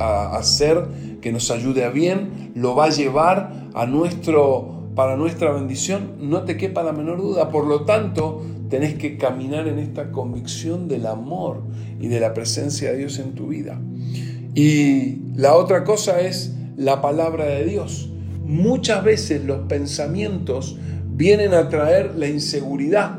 a, 0.00 0.36
hacer, 0.36 1.18
que 1.20 1.32
nos 1.32 1.50
ayude 1.50 1.84
a 1.84 1.90
bien, 1.90 2.52
lo 2.54 2.74
va 2.74 2.86
a 2.86 2.90
llevar 2.90 3.68
a 3.74 3.86
nuestro, 3.86 4.88
para 4.94 5.16
nuestra 5.16 5.52
bendición, 5.52 6.12
no 6.20 6.42
te 6.42 6.56
quepa 6.56 6.82
la 6.82 6.92
menor 6.92 7.20
duda. 7.20 7.50
Por 7.50 7.66
lo 7.66 7.84
tanto, 7.84 8.42
tenés 8.68 8.94
que 8.94 9.16
caminar 9.18 9.68
en 9.68 9.78
esta 9.78 10.10
convicción 10.10 10.88
del 10.88 11.06
amor 11.06 11.62
y 12.00 12.08
de 12.08 12.20
la 12.20 12.34
presencia 12.34 12.90
de 12.90 12.98
Dios 12.98 13.18
en 13.18 13.32
tu 13.32 13.48
vida. 13.48 13.80
Y 14.54 15.18
la 15.34 15.54
otra 15.54 15.84
cosa 15.84 16.20
es 16.20 16.54
la 16.76 17.00
palabra 17.00 17.44
de 17.46 17.64
Dios. 17.64 18.10
Muchas 18.44 19.02
veces 19.04 19.44
los 19.44 19.66
pensamientos 19.68 20.78
vienen 21.08 21.54
a 21.54 21.68
traer 21.68 22.14
la 22.16 22.28
inseguridad, 22.28 23.18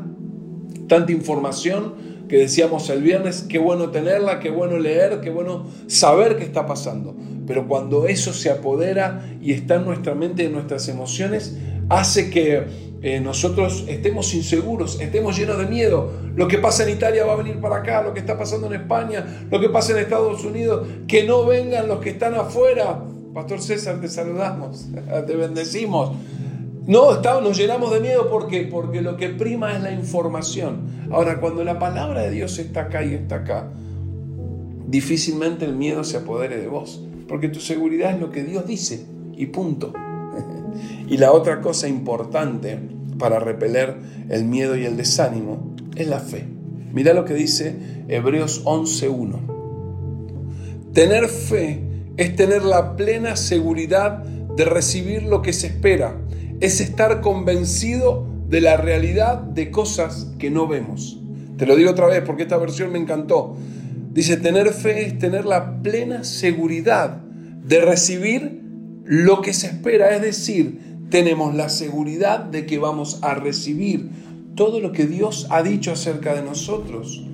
tanta 0.88 1.12
información 1.12 1.94
que 2.28 2.38
decíamos 2.38 2.90
el 2.90 3.02
viernes, 3.02 3.44
qué 3.48 3.58
bueno 3.58 3.90
tenerla, 3.90 4.40
qué 4.40 4.50
bueno 4.50 4.78
leer, 4.78 5.20
qué 5.20 5.30
bueno 5.30 5.66
saber 5.86 6.36
qué 6.36 6.44
está 6.44 6.66
pasando. 6.66 7.14
Pero 7.46 7.68
cuando 7.68 8.06
eso 8.06 8.32
se 8.32 8.50
apodera 8.50 9.24
y 9.40 9.52
está 9.52 9.76
en 9.76 9.84
nuestra 9.84 10.14
mente 10.14 10.42
y 10.42 10.46
en 10.46 10.52
nuestras 10.52 10.88
emociones, 10.88 11.56
hace 11.88 12.30
que 12.30 12.64
eh, 13.02 13.20
nosotros 13.20 13.84
estemos 13.88 14.32
inseguros, 14.34 15.00
estemos 15.00 15.36
llenos 15.36 15.58
de 15.58 15.66
miedo. 15.66 16.10
Lo 16.34 16.48
que 16.48 16.58
pasa 16.58 16.84
en 16.84 16.90
Italia 16.90 17.24
va 17.26 17.34
a 17.34 17.36
venir 17.36 17.60
para 17.60 17.76
acá, 17.76 18.02
lo 18.02 18.14
que 18.14 18.20
está 18.20 18.38
pasando 18.38 18.66
en 18.66 18.80
España, 18.80 19.46
lo 19.50 19.60
que 19.60 19.68
pasa 19.68 19.92
en 19.92 19.98
Estados 19.98 20.44
Unidos, 20.44 20.86
que 21.06 21.24
no 21.24 21.44
vengan 21.44 21.88
los 21.88 22.00
que 22.00 22.10
están 22.10 22.34
afuera. 22.34 23.02
Pastor 23.34 23.60
César, 23.60 24.00
te 24.00 24.08
saludamos, 24.08 24.86
te 25.26 25.36
bendecimos. 25.36 26.16
No, 26.86 27.20
nos 27.40 27.56
llenamos 27.58 27.92
de 27.92 28.00
miedo 28.00 28.30
porque, 28.30 28.62
porque 28.62 29.02
lo 29.02 29.16
que 29.16 29.28
prima 29.28 29.74
es 29.74 29.82
la 29.82 29.90
información. 29.90 31.08
Ahora, 31.10 31.40
cuando 31.40 31.64
la 31.64 31.78
palabra 31.78 32.22
de 32.22 32.30
Dios 32.30 32.58
está 32.58 32.82
acá 32.82 33.04
y 33.04 33.14
está 33.14 33.36
acá, 33.36 33.72
difícilmente 34.86 35.64
el 35.64 35.74
miedo 35.74 36.04
se 36.04 36.18
apodere 36.18 36.58
de 36.58 36.68
vos, 36.68 37.02
porque 37.28 37.48
tu 37.48 37.60
seguridad 37.60 38.14
es 38.14 38.20
lo 38.20 38.30
que 38.30 38.44
Dios 38.44 38.66
dice 38.66 39.04
y 39.36 39.46
punto. 39.46 39.92
y 41.08 41.18
la 41.18 41.32
otra 41.32 41.60
cosa 41.60 41.88
importante 41.88 42.78
para 43.18 43.38
repeler 43.38 43.96
el 44.28 44.44
miedo 44.44 44.76
y 44.76 44.84
el 44.84 44.96
desánimo 44.96 45.74
es 45.94 46.08
la 46.08 46.18
fe. 46.20 46.44
Mira 46.92 47.14
lo 47.14 47.24
que 47.24 47.34
dice 47.34 47.76
Hebreos 48.08 48.64
11.1. 48.64 50.92
Tener 50.92 51.28
fe 51.28 51.82
es 52.16 52.34
tener 52.36 52.64
la 52.64 52.96
plena 52.96 53.36
seguridad 53.36 54.24
de 54.24 54.64
recibir 54.64 55.24
lo 55.24 55.42
que 55.42 55.52
se 55.52 55.66
espera, 55.66 56.16
es 56.60 56.80
estar 56.80 57.20
convencido 57.20 58.26
de 58.48 58.62
la 58.62 58.78
realidad 58.78 59.38
de 59.38 59.70
cosas 59.70 60.28
que 60.38 60.50
no 60.50 60.66
vemos. 60.66 61.20
Te 61.58 61.66
lo 61.66 61.76
digo 61.76 61.90
otra 61.90 62.06
vez 62.06 62.22
porque 62.24 62.44
esta 62.44 62.56
versión 62.56 62.92
me 62.92 62.98
encantó. 62.98 63.54
Dice, 64.12 64.38
tener 64.38 64.72
fe 64.72 65.04
es 65.06 65.18
tener 65.18 65.44
la 65.44 65.82
plena 65.82 66.24
seguridad 66.24 67.18
de 67.18 67.82
recibir 67.82 68.62
lo 69.06 69.40
que 69.40 69.54
se 69.54 69.68
espera, 69.68 70.14
es 70.14 70.22
decir, 70.22 70.80
tenemos 71.10 71.54
la 71.54 71.68
seguridad 71.68 72.40
de 72.40 72.66
que 72.66 72.78
vamos 72.78 73.20
a 73.22 73.34
recibir 73.34 74.10
todo 74.56 74.80
lo 74.80 74.90
que 74.90 75.06
Dios 75.06 75.46
ha 75.50 75.62
dicho 75.62 75.92
acerca 75.92 76.34
de 76.34 76.42
nosotros. 76.42 77.24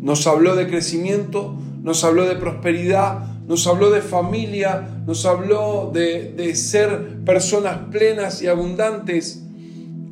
Nos 0.00 0.26
habló 0.26 0.54
de 0.54 0.68
crecimiento, 0.68 1.56
nos 1.82 2.04
habló 2.04 2.26
de 2.26 2.36
prosperidad, 2.36 3.26
nos 3.48 3.66
habló 3.66 3.90
de 3.90 4.02
familia, 4.02 5.02
nos 5.06 5.26
habló 5.26 5.90
de, 5.92 6.54
ser 6.54 7.24
personas 7.24 7.78
plenas 7.90 8.42
y 8.42 8.46
abundantes. 8.46 9.42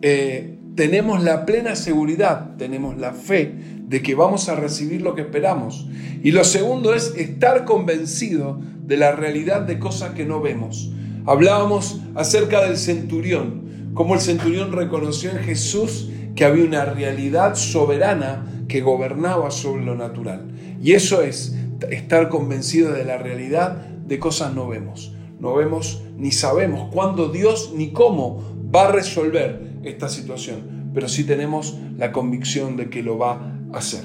Eh, 0.02 0.58
tenemos 0.74 1.22
la 1.22 1.46
plena 1.46 1.76
seguridad, 1.76 2.56
tenemos 2.56 2.96
la 2.98 3.12
fe 3.12 3.54
de 3.86 4.02
que 4.02 4.16
vamos 4.16 4.48
a 4.48 4.56
recibir 4.56 5.02
lo 5.02 5.14
que 5.14 5.22
esperamos. 5.22 5.86
Y 6.24 6.32
lo 6.32 6.42
segundo 6.42 6.94
es 6.94 7.14
estar 7.16 7.64
convencido 7.64 8.60
de 8.84 8.96
la 8.96 9.12
realidad 9.12 9.62
de 9.62 9.78
cosas 9.78 10.14
que 10.14 10.24
no 10.24 10.40
vemos. 10.40 10.90
Hablábamos 11.26 12.00
acerca 12.14 12.62
del 12.66 12.76
centurión, 12.76 13.92
cómo 13.94 14.14
el 14.14 14.20
centurión 14.20 14.72
reconoció 14.72 15.30
en 15.30 15.38
Jesús 15.38 16.10
que 16.34 16.44
había 16.44 16.64
una 16.64 16.84
realidad 16.84 17.54
soberana 17.54 18.44
que 18.68 18.82
gobernaba 18.82 19.50
sobre 19.50 19.84
lo 19.84 19.94
natural. 19.94 20.52
Y 20.82 20.92
eso 20.92 21.22
es 21.22 21.56
estar 21.90 22.28
convencido 22.28 22.92
de 22.92 23.04
la 23.04 23.16
realidad 23.16 23.76
de 24.06 24.18
cosas 24.18 24.54
no 24.54 24.68
vemos. 24.68 25.14
No 25.40 25.54
vemos 25.54 26.02
ni 26.16 26.30
sabemos 26.30 26.90
cuándo 26.92 27.30
Dios 27.30 27.72
ni 27.74 27.92
cómo 27.92 28.42
va 28.74 28.88
a 28.88 28.92
resolver 28.92 29.78
esta 29.82 30.10
situación, 30.10 30.90
pero 30.92 31.08
sí 31.08 31.24
tenemos 31.24 31.78
la 31.96 32.12
convicción 32.12 32.76
de 32.76 32.90
que 32.90 33.02
lo 33.02 33.16
va 33.16 33.58
a 33.72 33.78
hacer. 33.78 34.02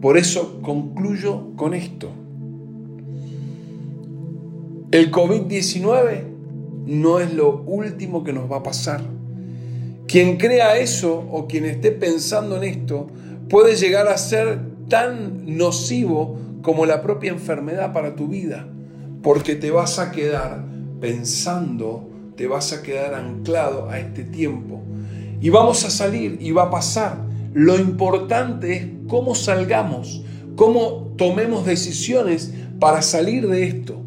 Por 0.00 0.16
eso 0.16 0.60
concluyo 0.62 1.54
con 1.56 1.74
esto. 1.74 2.10
El 4.90 5.10
COVID-19 5.10 6.33
no 6.86 7.20
es 7.20 7.32
lo 7.32 7.62
último 7.62 8.24
que 8.24 8.32
nos 8.32 8.50
va 8.50 8.58
a 8.58 8.62
pasar. 8.62 9.00
Quien 10.06 10.36
crea 10.36 10.76
eso 10.78 11.26
o 11.30 11.46
quien 11.46 11.64
esté 11.64 11.90
pensando 11.90 12.56
en 12.56 12.64
esto 12.64 13.08
puede 13.48 13.76
llegar 13.76 14.08
a 14.08 14.18
ser 14.18 14.58
tan 14.88 15.56
nocivo 15.56 16.38
como 16.62 16.86
la 16.86 17.02
propia 17.02 17.30
enfermedad 17.30 17.92
para 17.92 18.14
tu 18.14 18.28
vida, 18.28 18.66
porque 19.22 19.54
te 19.54 19.70
vas 19.70 19.98
a 19.98 20.12
quedar 20.12 20.64
pensando, 21.00 22.08
te 22.36 22.46
vas 22.46 22.72
a 22.72 22.82
quedar 22.82 23.14
anclado 23.14 23.88
a 23.88 23.98
este 23.98 24.24
tiempo. 24.24 24.82
Y 25.40 25.50
vamos 25.50 25.84
a 25.84 25.90
salir 25.90 26.38
y 26.40 26.52
va 26.52 26.64
a 26.64 26.70
pasar. 26.70 27.18
Lo 27.52 27.78
importante 27.78 28.72
es 28.74 28.86
cómo 29.08 29.34
salgamos, 29.34 30.22
cómo 30.56 31.14
tomemos 31.16 31.66
decisiones 31.66 32.52
para 32.80 33.02
salir 33.02 33.48
de 33.48 33.64
esto. 33.64 34.00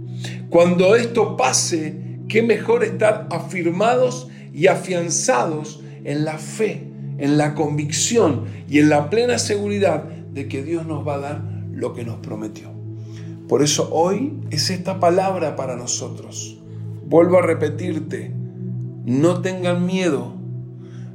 Cuando 0.50 0.96
esto 0.96 1.38
pase, 1.38 2.07
qué 2.28 2.42
mejor 2.42 2.84
estar 2.84 3.28
afirmados 3.32 4.28
y 4.54 4.68
afianzados 4.68 5.82
en 6.04 6.26
la 6.26 6.38
fe, 6.38 6.88
en 7.18 7.38
la 7.38 7.54
convicción 7.54 8.46
y 8.70 8.80
en 8.80 8.90
la 8.90 9.10
plena 9.10 9.38
seguridad 9.38 10.04
de 10.04 10.48
que 10.48 10.64
Dios 10.64 10.86
nos 10.86 11.08
va 11.08 11.16
a 11.16 11.20
dar 11.20 11.42
lo 11.72 11.94
que 11.94 12.04
nos 12.04 12.18
prometió. 12.18 12.72
Por 13.48 13.64
eso 13.64 13.90
hoy 13.92 14.34
es 14.50 14.70
esta 14.70 15.00
palabra 15.00 15.56
para 15.56 15.76
nosotros. 15.76 16.60
Vuelvo 17.06 17.38
a 17.38 17.42
repetirte, 17.42 18.32
no 19.06 19.42
tengan 19.42 19.86
miedo, 19.86 20.34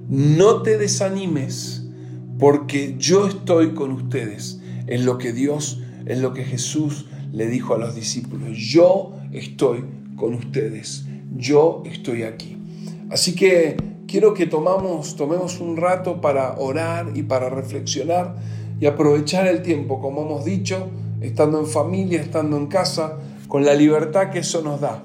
no 0.09 0.63
te 0.63 0.79
desanimes, 0.79 1.87
porque 2.39 2.97
yo 2.99 3.29
estoy 3.29 3.75
con 3.75 3.93
ustedes 3.93 4.61
en 4.87 5.05
lo 5.05 5.19
que 5.19 5.33
Dios, 5.33 5.83
en 6.07 6.23
lo 6.23 6.33
que 6.33 6.45
Jesús 6.45 7.07
le 7.33 7.47
dijo 7.47 7.75
a 7.75 7.79
los 7.79 7.95
discípulos. 7.95 8.57
Yo 8.57 9.15
estoy 9.33 9.85
con 10.17 10.35
ustedes. 10.35 11.05
Yo 11.37 11.83
estoy 11.87 12.23
aquí. 12.23 12.59
Así 13.11 13.35
que 13.35 13.77
quiero 14.07 14.35
que 14.35 14.47
tomamos, 14.47 15.17
tomemos 15.17 15.61
un 15.61 15.77
rato 15.77 16.21
para 16.21 16.59
orar 16.59 17.13
y 17.15 17.23
para 17.23 17.49
reflexionar 17.49 18.37
y 18.81 18.87
aprovechar 18.87 19.47
el 19.47 19.63
tiempo, 19.63 20.01
como 20.01 20.23
hemos 20.23 20.45
dicho, 20.45 20.91
estando 21.21 21.59
en 21.61 21.67
familia, 21.67 22.21
estando 22.21 22.57
en 22.57 22.67
casa, 22.67 23.19
con 23.49 23.65
la 23.65 23.75
libertad 23.75 24.31
que 24.31 24.41
eso 24.41 24.63
nos 24.63 24.81
da. 24.81 25.05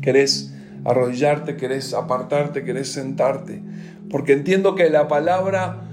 ¿Querés 0.00 0.54
arrollarte, 0.84 1.56
querés 1.56 1.94
apartarte, 1.94 2.64
querés 2.64 2.92
sentarte? 2.92 3.62
Porque 4.10 4.32
entiendo 4.32 4.74
que 4.74 4.90
la 4.90 5.06
palabra 5.06 5.87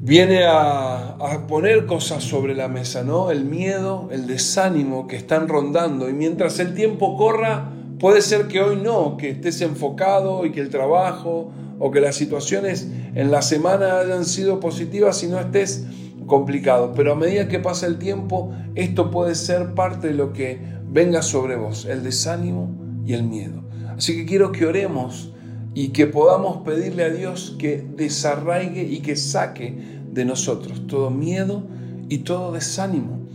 viene 0.00 0.44
a, 0.46 1.16
poner 1.48 1.86
cosas 1.86 2.24
sobre 2.24 2.54
la 2.54 2.68
mesa, 2.68 3.02
¿no? 3.02 3.30
El 3.30 3.44
miedo, 3.44 4.08
el 4.12 4.26
desánimo 4.26 5.06
que 5.06 5.16
están 5.16 5.48
rondando. 5.48 6.08
Y 6.08 6.12
mientras 6.12 6.58
el 6.58 6.74
tiempo 6.74 7.16
corra, 7.16 7.72
puede 7.98 8.22
ser 8.22 8.48
que 8.48 8.60
hoy 8.60 8.76
no, 8.76 9.16
que 9.16 9.30
estés 9.30 9.60
enfocado 9.60 10.44
y 10.44 10.52
que 10.52 10.60
el 10.60 10.68
trabajo 10.68 11.50
o 11.78 11.90
que 11.90 12.00
las 12.00 12.16
situaciones 12.16 12.88
en 13.14 13.30
la 13.30 13.42
semana 13.42 13.98
hayan 13.98 14.24
sido 14.24 14.60
positivas 14.60 15.22
y 15.22 15.28
no 15.28 15.38
estés 15.38 15.86
complicado. 16.26 16.92
Pero 16.94 17.12
a 17.12 17.16
medida 17.16 17.48
que 17.48 17.58
pasa 17.58 17.86
el 17.86 17.98
tiempo, 17.98 18.52
esto 18.74 19.10
puede 19.10 19.34
ser 19.34 19.74
parte 19.74 20.08
de 20.08 20.14
lo 20.14 20.32
que 20.32 20.60
venga 20.90 21.22
sobre 21.22 21.56
vos, 21.56 21.86
el 21.86 22.02
desánimo 22.02 22.70
y 23.04 23.14
el 23.14 23.24
miedo. 23.24 23.62
Así 23.96 24.16
que 24.16 24.26
quiero 24.26 24.52
que 24.52 24.66
oremos 24.66 25.32
y 25.74 25.88
que 25.88 26.06
podamos 26.06 26.58
pedirle 26.64 27.04
a 27.04 27.10
Dios 27.10 27.56
que 27.58 27.84
desarraigue 27.96 28.82
y 28.82 29.00
que 29.00 29.16
saque 29.16 29.76
de 30.12 30.24
nosotros, 30.24 30.86
todo 30.86 31.10
miedo 31.10 31.62
y 32.08 32.18
todo 32.18 32.52
desánimo. 32.52 33.28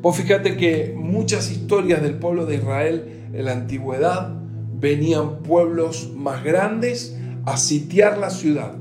Vos 0.00 0.16
fíjate 0.16 0.56
que 0.56 0.94
muchas 0.96 1.50
historias 1.50 2.02
del 2.02 2.14
pueblo 2.14 2.46
de 2.46 2.56
Israel 2.56 3.04
en 3.32 3.44
la 3.44 3.52
antigüedad 3.52 4.34
venían 4.80 5.42
pueblos 5.42 6.10
más 6.16 6.42
grandes 6.42 7.16
a 7.44 7.56
sitiar 7.56 8.18
la 8.18 8.30
ciudad. 8.30 8.74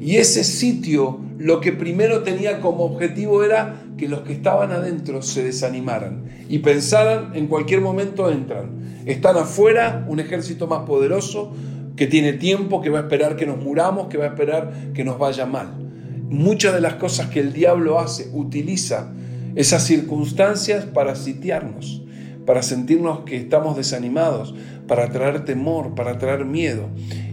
Y 0.00 0.16
ese 0.16 0.44
sitio 0.44 1.20
lo 1.38 1.60
que 1.60 1.72
primero 1.72 2.22
tenía 2.22 2.60
como 2.60 2.84
objetivo 2.84 3.44
era 3.44 3.82
que 3.96 4.08
los 4.08 4.20
que 4.20 4.32
estaban 4.32 4.72
adentro 4.72 5.22
se 5.22 5.44
desanimaran 5.44 6.24
y 6.48 6.58
pensaran 6.58 7.32
en 7.34 7.46
cualquier 7.46 7.80
momento 7.80 8.30
entran. 8.30 9.02
Están 9.04 9.36
afuera 9.36 10.04
un 10.08 10.18
ejército 10.18 10.66
más 10.66 10.80
poderoso 10.80 11.52
que 11.96 12.06
tiene 12.06 12.34
tiempo, 12.34 12.80
que 12.80 12.90
va 12.90 12.98
a 13.00 13.02
esperar 13.02 13.36
que 13.36 13.46
nos 13.46 13.58
muramos, 13.58 14.08
que 14.08 14.18
va 14.18 14.24
a 14.26 14.28
esperar 14.28 14.92
que 14.94 15.04
nos 15.04 15.18
vaya 15.18 15.46
mal 15.46 15.86
muchas 16.28 16.74
de 16.74 16.80
las 16.80 16.94
cosas 16.94 17.28
que 17.28 17.40
el 17.40 17.52
diablo 17.52 17.98
hace, 17.98 18.28
utiliza 18.32 19.12
esas 19.54 19.84
circunstancias 19.84 20.84
para 20.84 21.14
sitiarnos, 21.14 22.02
para 22.44 22.62
sentirnos 22.62 23.20
que 23.20 23.36
estamos 23.36 23.76
desanimados, 23.76 24.54
para 24.86 25.10
traer 25.10 25.44
temor, 25.44 25.94
para 25.94 26.18
traer 26.18 26.44
miedo. 26.44 26.88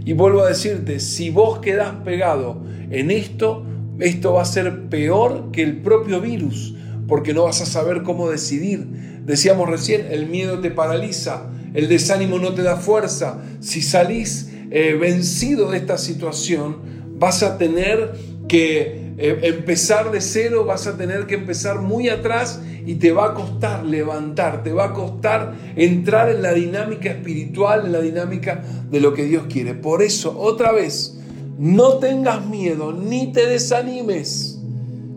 Y 0.05 0.13
vuelvo 0.13 0.41
a 0.41 0.49
decirte, 0.49 0.99
si 0.99 1.29
vos 1.29 1.59
quedás 1.59 1.91
pegado 2.03 2.61
en 2.89 3.11
esto, 3.11 3.65
esto 3.99 4.33
va 4.33 4.41
a 4.41 4.45
ser 4.45 4.89
peor 4.89 5.51
que 5.51 5.63
el 5.63 5.81
propio 5.81 6.21
virus, 6.21 6.75
porque 7.07 7.33
no 7.33 7.43
vas 7.43 7.61
a 7.61 7.65
saber 7.65 8.03
cómo 8.03 8.29
decidir. 8.29 9.21
Decíamos 9.25 9.69
recién, 9.69 10.07
el 10.09 10.27
miedo 10.27 10.59
te 10.59 10.71
paraliza, 10.71 11.49
el 11.73 11.87
desánimo 11.89 12.39
no 12.39 12.53
te 12.53 12.63
da 12.63 12.77
fuerza. 12.77 13.41
Si 13.59 13.81
salís 13.81 14.52
eh, 14.75 14.95
vencido 14.95 15.69
de 15.69 15.77
esta 15.77 15.99
situación, 15.99 16.77
vas 17.19 17.43
a 17.43 17.59
tener 17.59 18.13
que 18.47 19.13
eh, 19.19 19.39
empezar 19.43 20.09
de 20.09 20.19
cero, 20.19 20.65
vas 20.65 20.87
a 20.87 20.97
tener 20.97 21.27
que 21.27 21.35
empezar 21.35 21.79
muy 21.79 22.09
atrás 22.09 22.59
y 22.83 22.95
te 22.95 23.11
va 23.11 23.27
a 23.27 23.33
costar 23.35 23.85
levantar, 23.85 24.63
te 24.63 24.73
va 24.73 24.85
a 24.85 24.93
costar 24.93 25.53
entrar 25.75 26.31
en 26.31 26.41
la 26.41 26.53
dinámica 26.53 27.11
espiritual, 27.11 27.85
en 27.85 27.91
la 27.91 28.01
dinámica 28.01 28.63
de 28.89 28.99
lo 28.99 29.13
que 29.13 29.25
Dios 29.25 29.45
quiere. 29.47 29.75
Por 29.75 30.01
eso, 30.01 30.35
otra 30.39 30.71
vez, 30.71 31.19
no 31.59 31.99
tengas 31.99 32.43
miedo 32.47 32.93
ni 32.93 33.31
te 33.31 33.45
desanimes. 33.45 34.59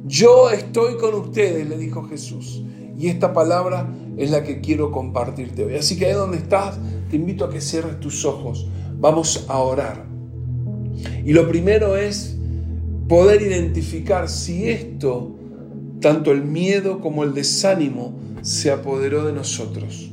Yo 0.04 0.50
estoy 0.50 0.98
con 0.98 1.14
ustedes, 1.14 1.66
le 1.66 1.78
dijo 1.78 2.06
Jesús. 2.10 2.62
Y 2.98 3.08
esta 3.08 3.32
palabra 3.32 3.88
es 4.18 4.30
la 4.30 4.44
que 4.44 4.60
quiero 4.60 4.92
compartirte 4.92 5.64
hoy. 5.64 5.76
Así 5.76 5.96
que 5.96 6.04
ahí 6.04 6.12
donde 6.12 6.36
estás, 6.36 6.78
te 7.08 7.16
invito 7.16 7.46
a 7.46 7.50
que 7.50 7.62
cierres 7.62 8.00
tus 8.00 8.26
ojos. 8.26 8.66
Vamos 8.98 9.44
a 9.48 9.58
orar. 9.58 10.06
Y 11.24 11.32
lo 11.32 11.48
primero 11.48 11.96
es 11.96 12.36
poder 13.08 13.42
identificar 13.42 14.28
si 14.28 14.68
esto 14.68 15.36
tanto 16.00 16.32
el 16.32 16.42
miedo 16.42 17.00
como 17.00 17.24
el 17.24 17.34
desánimo 17.34 18.18
se 18.42 18.70
apoderó 18.70 19.24
de 19.24 19.32
nosotros. 19.32 20.10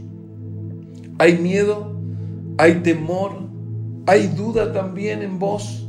Hay 1.19 1.38
miedo, 1.38 1.96
hay 2.58 2.76
temor, 2.76 3.32
hay 4.06 4.28
duda 4.28 4.74
también 4.74 5.22
en 5.22 5.39
vos. 5.39 5.88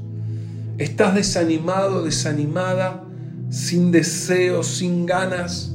Estás 0.78 1.14
desanimado, 1.14 2.02
desanimada, 2.04 3.04
sin 3.48 3.90
deseos, 3.90 4.66
sin 4.66 5.07
ganas, 5.07 5.74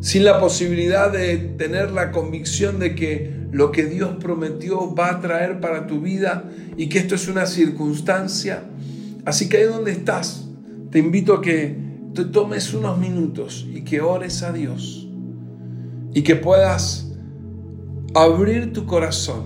sin 0.00 0.24
la 0.24 0.40
posibilidad 0.40 1.10
de 1.10 1.36
tener 1.38 1.90
la 1.92 2.10
convicción 2.10 2.78
de 2.78 2.94
que 2.94 3.35
lo 3.52 3.72
que 3.72 3.84
Dios 3.84 4.16
prometió 4.20 4.94
va 4.94 5.10
a 5.10 5.20
traer 5.20 5.60
para 5.60 5.86
tu 5.86 6.00
vida 6.00 6.50
y 6.76 6.88
que 6.88 6.98
esto 6.98 7.14
es 7.14 7.28
una 7.28 7.46
circunstancia. 7.46 8.64
Así 9.24 9.48
que 9.48 9.58
ahí 9.58 9.64
donde 9.64 9.92
estás, 9.92 10.48
te 10.90 10.98
invito 10.98 11.34
a 11.34 11.42
que 11.42 11.76
te 12.14 12.24
tomes 12.24 12.72
unos 12.74 12.98
minutos 12.98 13.66
y 13.72 13.82
que 13.82 14.00
ores 14.00 14.42
a 14.42 14.52
Dios 14.52 15.08
y 16.14 16.22
que 16.22 16.36
puedas 16.36 17.12
abrir 18.14 18.72
tu 18.72 18.86
corazón 18.86 19.44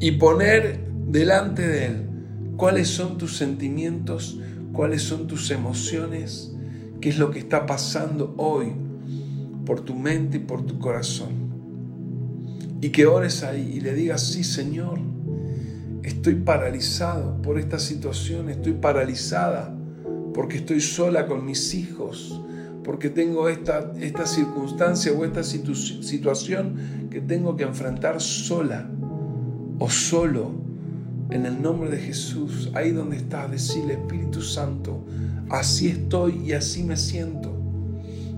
y 0.00 0.12
poner 0.12 0.80
delante 1.08 1.66
de 1.66 1.86
Él 1.86 2.06
cuáles 2.56 2.88
son 2.88 3.18
tus 3.18 3.36
sentimientos, 3.36 4.38
cuáles 4.72 5.02
son 5.02 5.26
tus 5.26 5.50
emociones, 5.50 6.54
qué 7.00 7.10
es 7.10 7.18
lo 7.18 7.30
que 7.30 7.40
está 7.40 7.66
pasando 7.66 8.34
hoy 8.38 8.72
por 9.66 9.80
tu 9.80 9.94
mente 9.94 10.38
y 10.38 10.40
por 10.40 10.64
tu 10.64 10.78
corazón. 10.78 11.41
Y 12.82 12.90
que 12.90 13.06
ores 13.06 13.44
ahí 13.44 13.74
y 13.76 13.80
le 13.80 13.94
digas, 13.94 14.26
sí 14.26 14.42
Señor, 14.42 14.98
estoy 16.02 16.34
paralizado 16.34 17.40
por 17.40 17.56
esta 17.58 17.78
situación, 17.78 18.50
estoy 18.50 18.72
paralizada 18.72 19.72
porque 20.34 20.56
estoy 20.56 20.80
sola 20.80 21.28
con 21.28 21.46
mis 21.46 21.74
hijos, 21.74 22.40
porque 22.82 23.08
tengo 23.08 23.48
esta, 23.48 23.92
esta 24.00 24.26
circunstancia 24.26 25.12
o 25.12 25.24
esta 25.24 25.44
situación 25.44 27.08
que 27.08 27.20
tengo 27.20 27.56
que 27.56 27.62
enfrentar 27.62 28.20
sola 28.20 28.90
o 29.78 29.88
solo. 29.88 30.50
En 31.30 31.46
el 31.46 31.62
nombre 31.62 31.88
de 31.88 31.98
Jesús, 31.98 32.72
ahí 32.74 32.90
donde 32.90 33.16
estás, 33.16 33.48
decirle 33.48 33.94
Espíritu 33.94 34.42
Santo, 34.42 35.04
así 35.50 35.86
estoy 35.86 36.42
y 36.44 36.52
así 36.52 36.82
me 36.82 36.96
siento. 36.96 37.56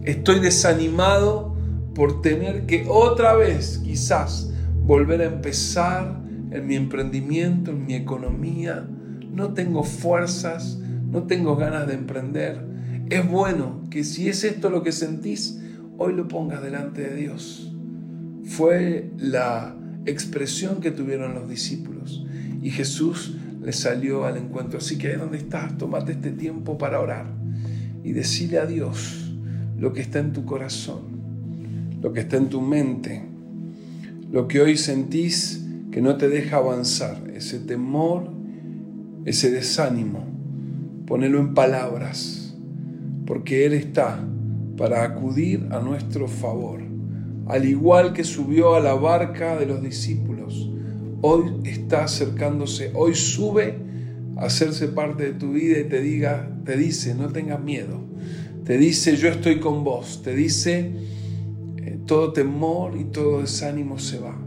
Estoy 0.05 0.39
desanimado 0.39 1.54
por 1.95 2.23
tener 2.23 2.67
que 2.67 2.87
otra 2.89 3.35
vez 3.35 3.81
quizás 3.85 4.53
volver 4.85 5.21
a 5.23 5.27
empezar 5.27 6.21
en 6.51 6.67
mi 6.67 6.77
emprendimiento, 6.77 7.71
en 7.71 7.87
mi 7.87 7.95
economía. 7.95 8.89
No 9.33 9.55
tengo 9.55 9.85
fuerzas, 9.85 10.79
no 11.11 11.25
tengo 11.25 11.57
ganas 11.57 11.87
de 11.87 11.95
emprender 11.95 12.75
es 13.11 13.29
bueno 13.29 13.83
que 13.91 14.03
si 14.03 14.29
es 14.29 14.45
esto 14.45 14.71
lo 14.71 14.83
que 14.83 14.91
sentís, 14.91 15.61
hoy 15.99 16.15
lo 16.15 16.27
pongas 16.27 16.63
delante 16.63 17.03
de 17.03 17.15
Dios. 17.15 17.71
Fue 18.45 19.11
la 19.19 19.77
expresión 20.07 20.81
que 20.81 20.91
tuvieron 20.91 21.35
los 21.35 21.49
discípulos 21.49 22.25
y 22.63 22.71
Jesús 22.71 23.37
les 23.63 23.77
salió 23.77 24.25
al 24.25 24.39
encuentro. 24.39 24.79
Así 24.79 24.97
que 24.97 25.09
ahí 25.09 25.17
donde 25.17 25.37
estás, 25.37 25.77
tómate 25.77 26.13
este 26.13 26.31
tiempo 26.31 26.79
para 26.79 27.01
orar 27.01 27.27
y 28.03 28.13
decirle 28.13 28.59
a 28.59 28.67
Dios 28.67 29.35
lo 29.79 29.93
que 29.93 30.01
está 30.01 30.21
en 30.21 30.33
tu 30.33 30.47
corazón, 30.47 31.14
lo 32.05 32.13
que 32.13 32.21
está 32.21 32.37
en 32.37 32.51
tu 32.51 32.61
mente, 32.61 33.23
lo 34.31 34.47
que 34.47 34.61
hoy 34.61 34.77
sentís 34.77 35.65
que 35.91 36.03
no 36.03 36.19
te 36.19 36.29
deja 36.29 36.59
avanzar, 36.59 37.17
ese 37.35 37.59
temor, 37.59 38.31
ese 39.25 39.51
desánimo, 39.51 40.23
ponelo 41.07 41.41
en 41.41 41.55
palabras 41.55 42.55
porque 43.25 43.65
Él 43.65 43.73
está 43.73 44.23
para 44.77 45.03
acudir 45.03 45.67
a 45.71 45.81
nuestro 45.81 46.29
favor. 46.29 46.83
Al 47.47 47.65
igual 47.65 48.13
que 48.13 48.23
subió 48.23 48.75
a 48.75 48.81
la 48.81 48.93
barca 48.93 49.57
de 49.57 49.65
los 49.65 49.83
discípulos, 49.83 50.71
hoy 51.23 51.45
está 51.65 52.05
acercándose, 52.05 52.91
hoy 52.93 53.15
sube 53.15 53.79
a 54.37 54.45
hacerse 54.45 54.89
parte 54.89 55.25
de 55.25 55.33
tu 55.33 55.55
vida 55.55 55.79
y 55.79 55.85
te 55.85 56.03
diga, 56.03 56.55
te 56.67 56.77
dice, 56.77 57.15
no 57.15 57.31
tengas 57.31 57.65
miedo. 57.65 57.99
Te 58.67 58.77
dice, 58.77 59.17
yo 59.17 59.31
estoy 59.31 59.59
con 59.59 59.85
vos. 59.85 60.21
Te 60.23 60.35
dice, 60.35 60.93
todo 62.07 62.33
temor 62.33 62.97
y 62.99 63.05
todo 63.05 63.41
desánimo 63.41 63.99
se 63.99 64.19
va. 64.19 64.39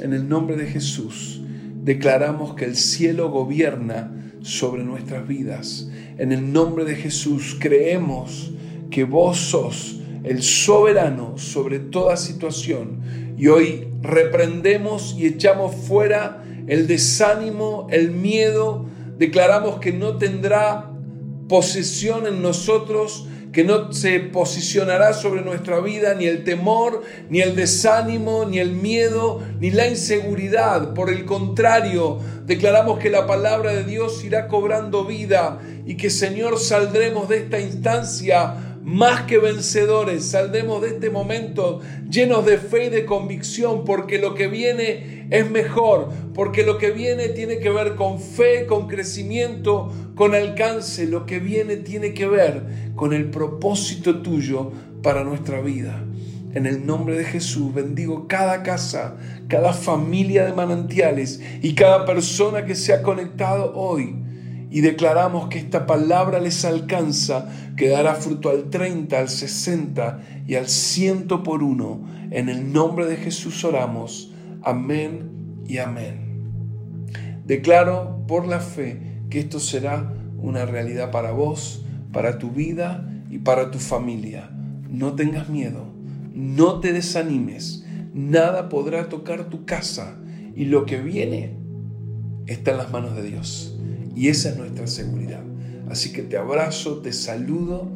En 0.00 0.12
el 0.12 0.28
nombre 0.28 0.56
de 0.56 0.66
Jesús, 0.66 1.40
declaramos 1.82 2.54
que 2.54 2.64
el 2.64 2.76
cielo 2.76 3.30
gobierna 3.30 4.14
sobre 4.42 4.84
nuestras 4.84 5.26
vidas. 5.26 5.90
En 6.18 6.32
el 6.32 6.52
nombre 6.52 6.84
de 6.84 6.96
Jesús 6.96 7.56
creemos 7.58 8.52
que 8.90 9.04
vos 9.04 9.38
sos 9.38 10.00
el 10.24 10.42
soberano 10.42 11.38
sobre 11.38 11.78
toda 11.78 12.16
situación 12.16 13.00
y 13.36 13.46
hoy 13.46 13.88
reprendemos 14.02 15.14
y 15.16 15.26
echamos 15.26 15.74
fuera 15.74 16.44
el 16.66 16.86
desánimo, 16.86 17.86
el 17.90 18.10
miedo, 18.10 18.86
declaramos 19.16 19.78
que 19.80 19.92
no 19.92 20.16
tendrá 20.16 20.90
posesión 21.48 22.26
en 22.26 22.42
nosotros, 22.42 23.27
que 23.52 23.64
no 23.64 23.92
se 23.92 24.20
posicionará 24.20 25.12
sobre 25.12 25.42
nuestra 25.42 25.80
vida 25.80 26.14
ni 26.14 26.26
el 26.26 26.44
temor, 26.44 27.02
ni 27.30 27.40
el 27.40 27.56
desánimo, 27.56 28.44
ni 28.44 28.58
el 28.58 28.72
miedo, 28.72 29.42
ni 29.58 29.70
la 29.70 29.86
inseguridad. 29.86 30.94
Por 30.94 31.10
el 31.10 31.24
contrario, 31.24 32.18
declaramos 32.44 32.98
que 32.98 33.10
la 33.10 33.26
palabra 33.26 33.72
de 33.72 33.84
Dios 33.84 34.22
irá 34.24 34.48
cobrando 34.48 35.04
vida 35.04 35.60
y 35.86 35.96
que 35.96 36.10
Señor 36.10 36.58
saldremos 36.58 37.28
de 37.28 37.38
esta 37.38 37.58
instancia 37.58 38.67
más 38.88 39.24
que 39.24 39.36
vencedores, 39.36 40.24
saldremos 40.24 40.80
de 40.80 40.88
este 40.88 41.10
momento 41.10 41.80
llenos 42.08 42.46
de 42.46 42.56
fe 42.56 42.86
y 42.86 42.88
de 42.88 43.04
convicción, 43.04 43.84
porque 43.84 44.18
lo 44.18 44.34
que 44.34 44.46
viene 44.46 45.26
es 45.28 45.50
mejor, 45.50 46.08
porque 46.32 46.62
lo 46.62 46.78
que 46.78 46.90
viene 46.90 47.28
tiene 47.28 47.58
que 47.58 47.68
ver 47.68 47.96
con 47.96 48.18
fe, 48.18 48.64
con 48.64 48.88
crecimiento, 48.88 49.92
con 50.14 50.34
alcance, 50.34 51.06
lo 51.06 51.26
que 51.26 51.38
viene 51.38 51.76
tiene 51.76 52.14
que 52.14 52.26
ver 52.26 52.62
con 52.94 53.12
el 53.12 53.26
propósito 53.28 54.22
tuyo 54.22 54.72
para 55.02 55.22
nuestra 55.22 55.60
vida. 55.60 56.02
En 56.54 56.64
el 56.64 56.86
nombre 56.86 57.18
de 57.18 57.24
Jesús 57.24 57.74
bendigo 57.74 58.26
cada 58.26 58.62
casa, 58.62 59.18
cada 59.48 59.74
familia 59.74 60.46
de 60.46 60.54
manantiales 60.54 61.42
y 61.60 61.74
cada 61.74 62.06
persona 62.06 62.64
que 62.64 62.74
se 62.74 62.94
ha 62.94 63.02
conectado 63.02 63.74
hoy 63.76 64.16
y 64.70 64.80
declaramos 64.80 65.48
que 65.48 65.58
esta 65.58 65.86
palabra 65.86 66.40
les 66.40 66.64
alcanza, 66.64 67.48
que 67.76 67.88
dará 67.88 68.14
fruto 68.14 68.50
al 68.50 68.70
30, 68.70 69.18
al 69.18 69.28
60 69.28 70.20
y 70.46 70.56
al 70.56 70.68
100 70.68 71.28
por 71.42 71.62
uno. 71.62 72.00
En 72.30 72.48
el 72.48 72.72
nombre 72.72 73.06
de 73.06 73.16
Jesús 73.16 73.64
oramos. 73.64 74.32
Amén 74.62 75.62
y 75.66 75.78
amén. 75.78 76.28
Declaro 77.46 78.24
por 78.26 78.46
la 78.46 78.60
fe 78.60 79.00
que 79.30 79.40
esto 79.40 79.58
será 79.58 80.12
una 80.38 80.66
realidad 80.66 81.10
para 81.10 81.32
vos, 81.32 81.84
para 82.12 82.38
tu 82.38 82.50
vida 82.50 83.08
y 83.30 83.38
para 83.38 83.70
tu 83.70 83.78
familia. 83.78 84.50
No 84.90 85.14
tengas 85.14 85.48
miedo, 85.48 85.86
no 86.34 86.80
te 86.80 86.92
desanimes, 86.92 87.86
nada 88.12 88.68
podrá 88.68 89.08
tocar 89.08 89.44
tu 89.44 89.64
casa 89.64 90.16
y 90.54 90.66
lo 90.66 90.84
que 90.86 91.00
viene 91.00 91.56
está 92.46 92.72
en 92.72 92.78
las 92.78 92.90
manos 92.90 93.14
de 93.16 93.22
Dios. 93.22 93.77
Y 94.18 94.30
esa 94.30 94.48
es 94.48 94.56
nuestra 94.56 94.88
seguridad. 94.88 95.44
Así 95.88 96.12
que 96.12 96.22
te 96.22 96.36
abrazo, 96.36 96.98
te 96.98 97.12
saludo, 97.12 97.88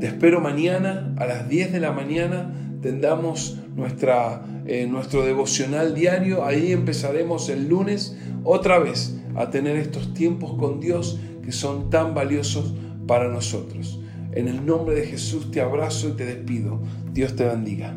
te 0.00 0.08
espero 0.08 0.40
mañana 0.40 1.14
a 1.16 1.26
las 1.26 1.48
10 1.48 1.70
de 1.70 1.78
la 1.78 1.92
mañana. 1.92 2.52
Tendamos 2.82 3.60
nuestra, 3.76 4.44
eh, 4.66 4.88
nuestro 4.88 5.24
devocional 5.24 5.94
diario. 5.94 6.44
Ahí 6.44 6.72
empezaremos 6.72 7.48
el 7.50 7.68
lunes 7.68 8.16
otra 8.42 8.80
vez 8.80 9.16
a 9.36 9.50
tener 9.50 9.76
estos 9.76 10.12
tiempos 10.12 10.54
con 10.54 10.80
Dios 10.80 11.20
que 11.44 11.52
son 11.52 11.88
tan 11.88 12.16
valiosos 12.16 12.74
para 13.06 13.28
nosotros. 13.28 14.00
En 14.32 14.48
el 14.48 14.66
nombre 14.66 14.96
de 14.96 15.06
Jesús 15.06 15.52
te 15.52 15.60
abrazo 15.60 16.08
y 16.08 16.12
te 16.12 16.24
despido. 16.24 16.82
Dios 17.12 17.36
te 17.36 17.44
bendiga. 17.44 17.94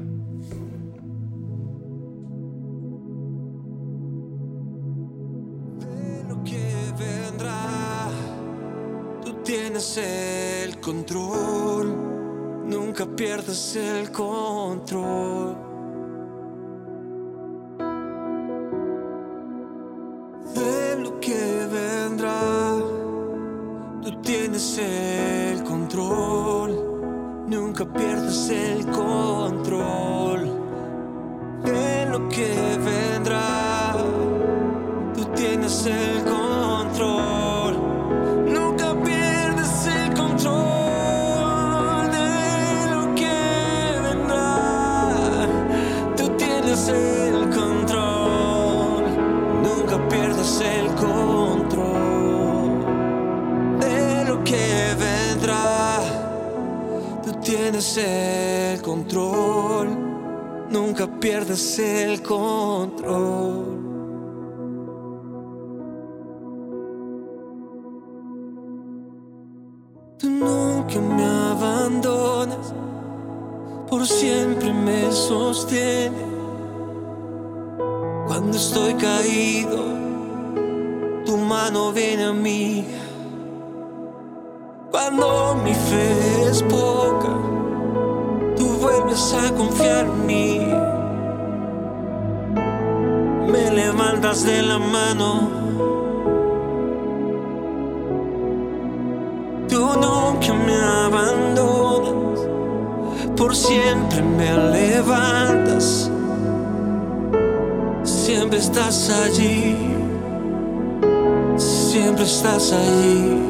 El 9.98 10.80
control, 10.80 11.94
nunca 12.66 13.06
pierdas 13.06 13.76
el 13.76 14.12
control. 14.12 15.58
De 20.56 20.96
lo 21.04 21.20
que 21.20 21.68
vendrá, 21.72 22.78
tú 24.02 24.22
tienes 24.22 24.80
el 24.80 25.64
control, 25.64 27.46
nunca 27.48 27.86
pierdas 27.86 28.50
el 28.50 28.86
control. 28.88 30.42
De 31.66 32.06
lo 32.10 32.30
que 32.30 32.73
tienes 57.84 57.98
el 57.98 58.82
control, 58.82 60.70
nunca 60.70 61.08
pierdes 61.20 61.80
el 61.80 62.22
control. 62.22 63.73
de 94.32 94.62
la 94.62 94.80
mano. 94.80 95.50
Tú 99.68 99.82
nunca 100.02 100.54
me 100.66 100.76
abandonas, 101.06 102.40
por 103.36 103.54
siempre 103.54 104.22
me 104.22 104.54
levantas, 104.72 106.10
siempre 108.04 108.60
estás 108.60 109.10
allí, 109.10 109.76
siempre 111.58 112.24
estás 112.24 112.72
allí. 112.72 113.42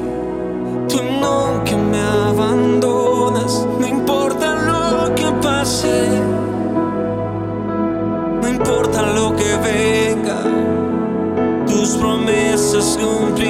Tú 0.90 0.98
nunca 1.04 1.78
me 1.78 2.03
promessas 11.92 12.98
cumprirás. 12.98 13.44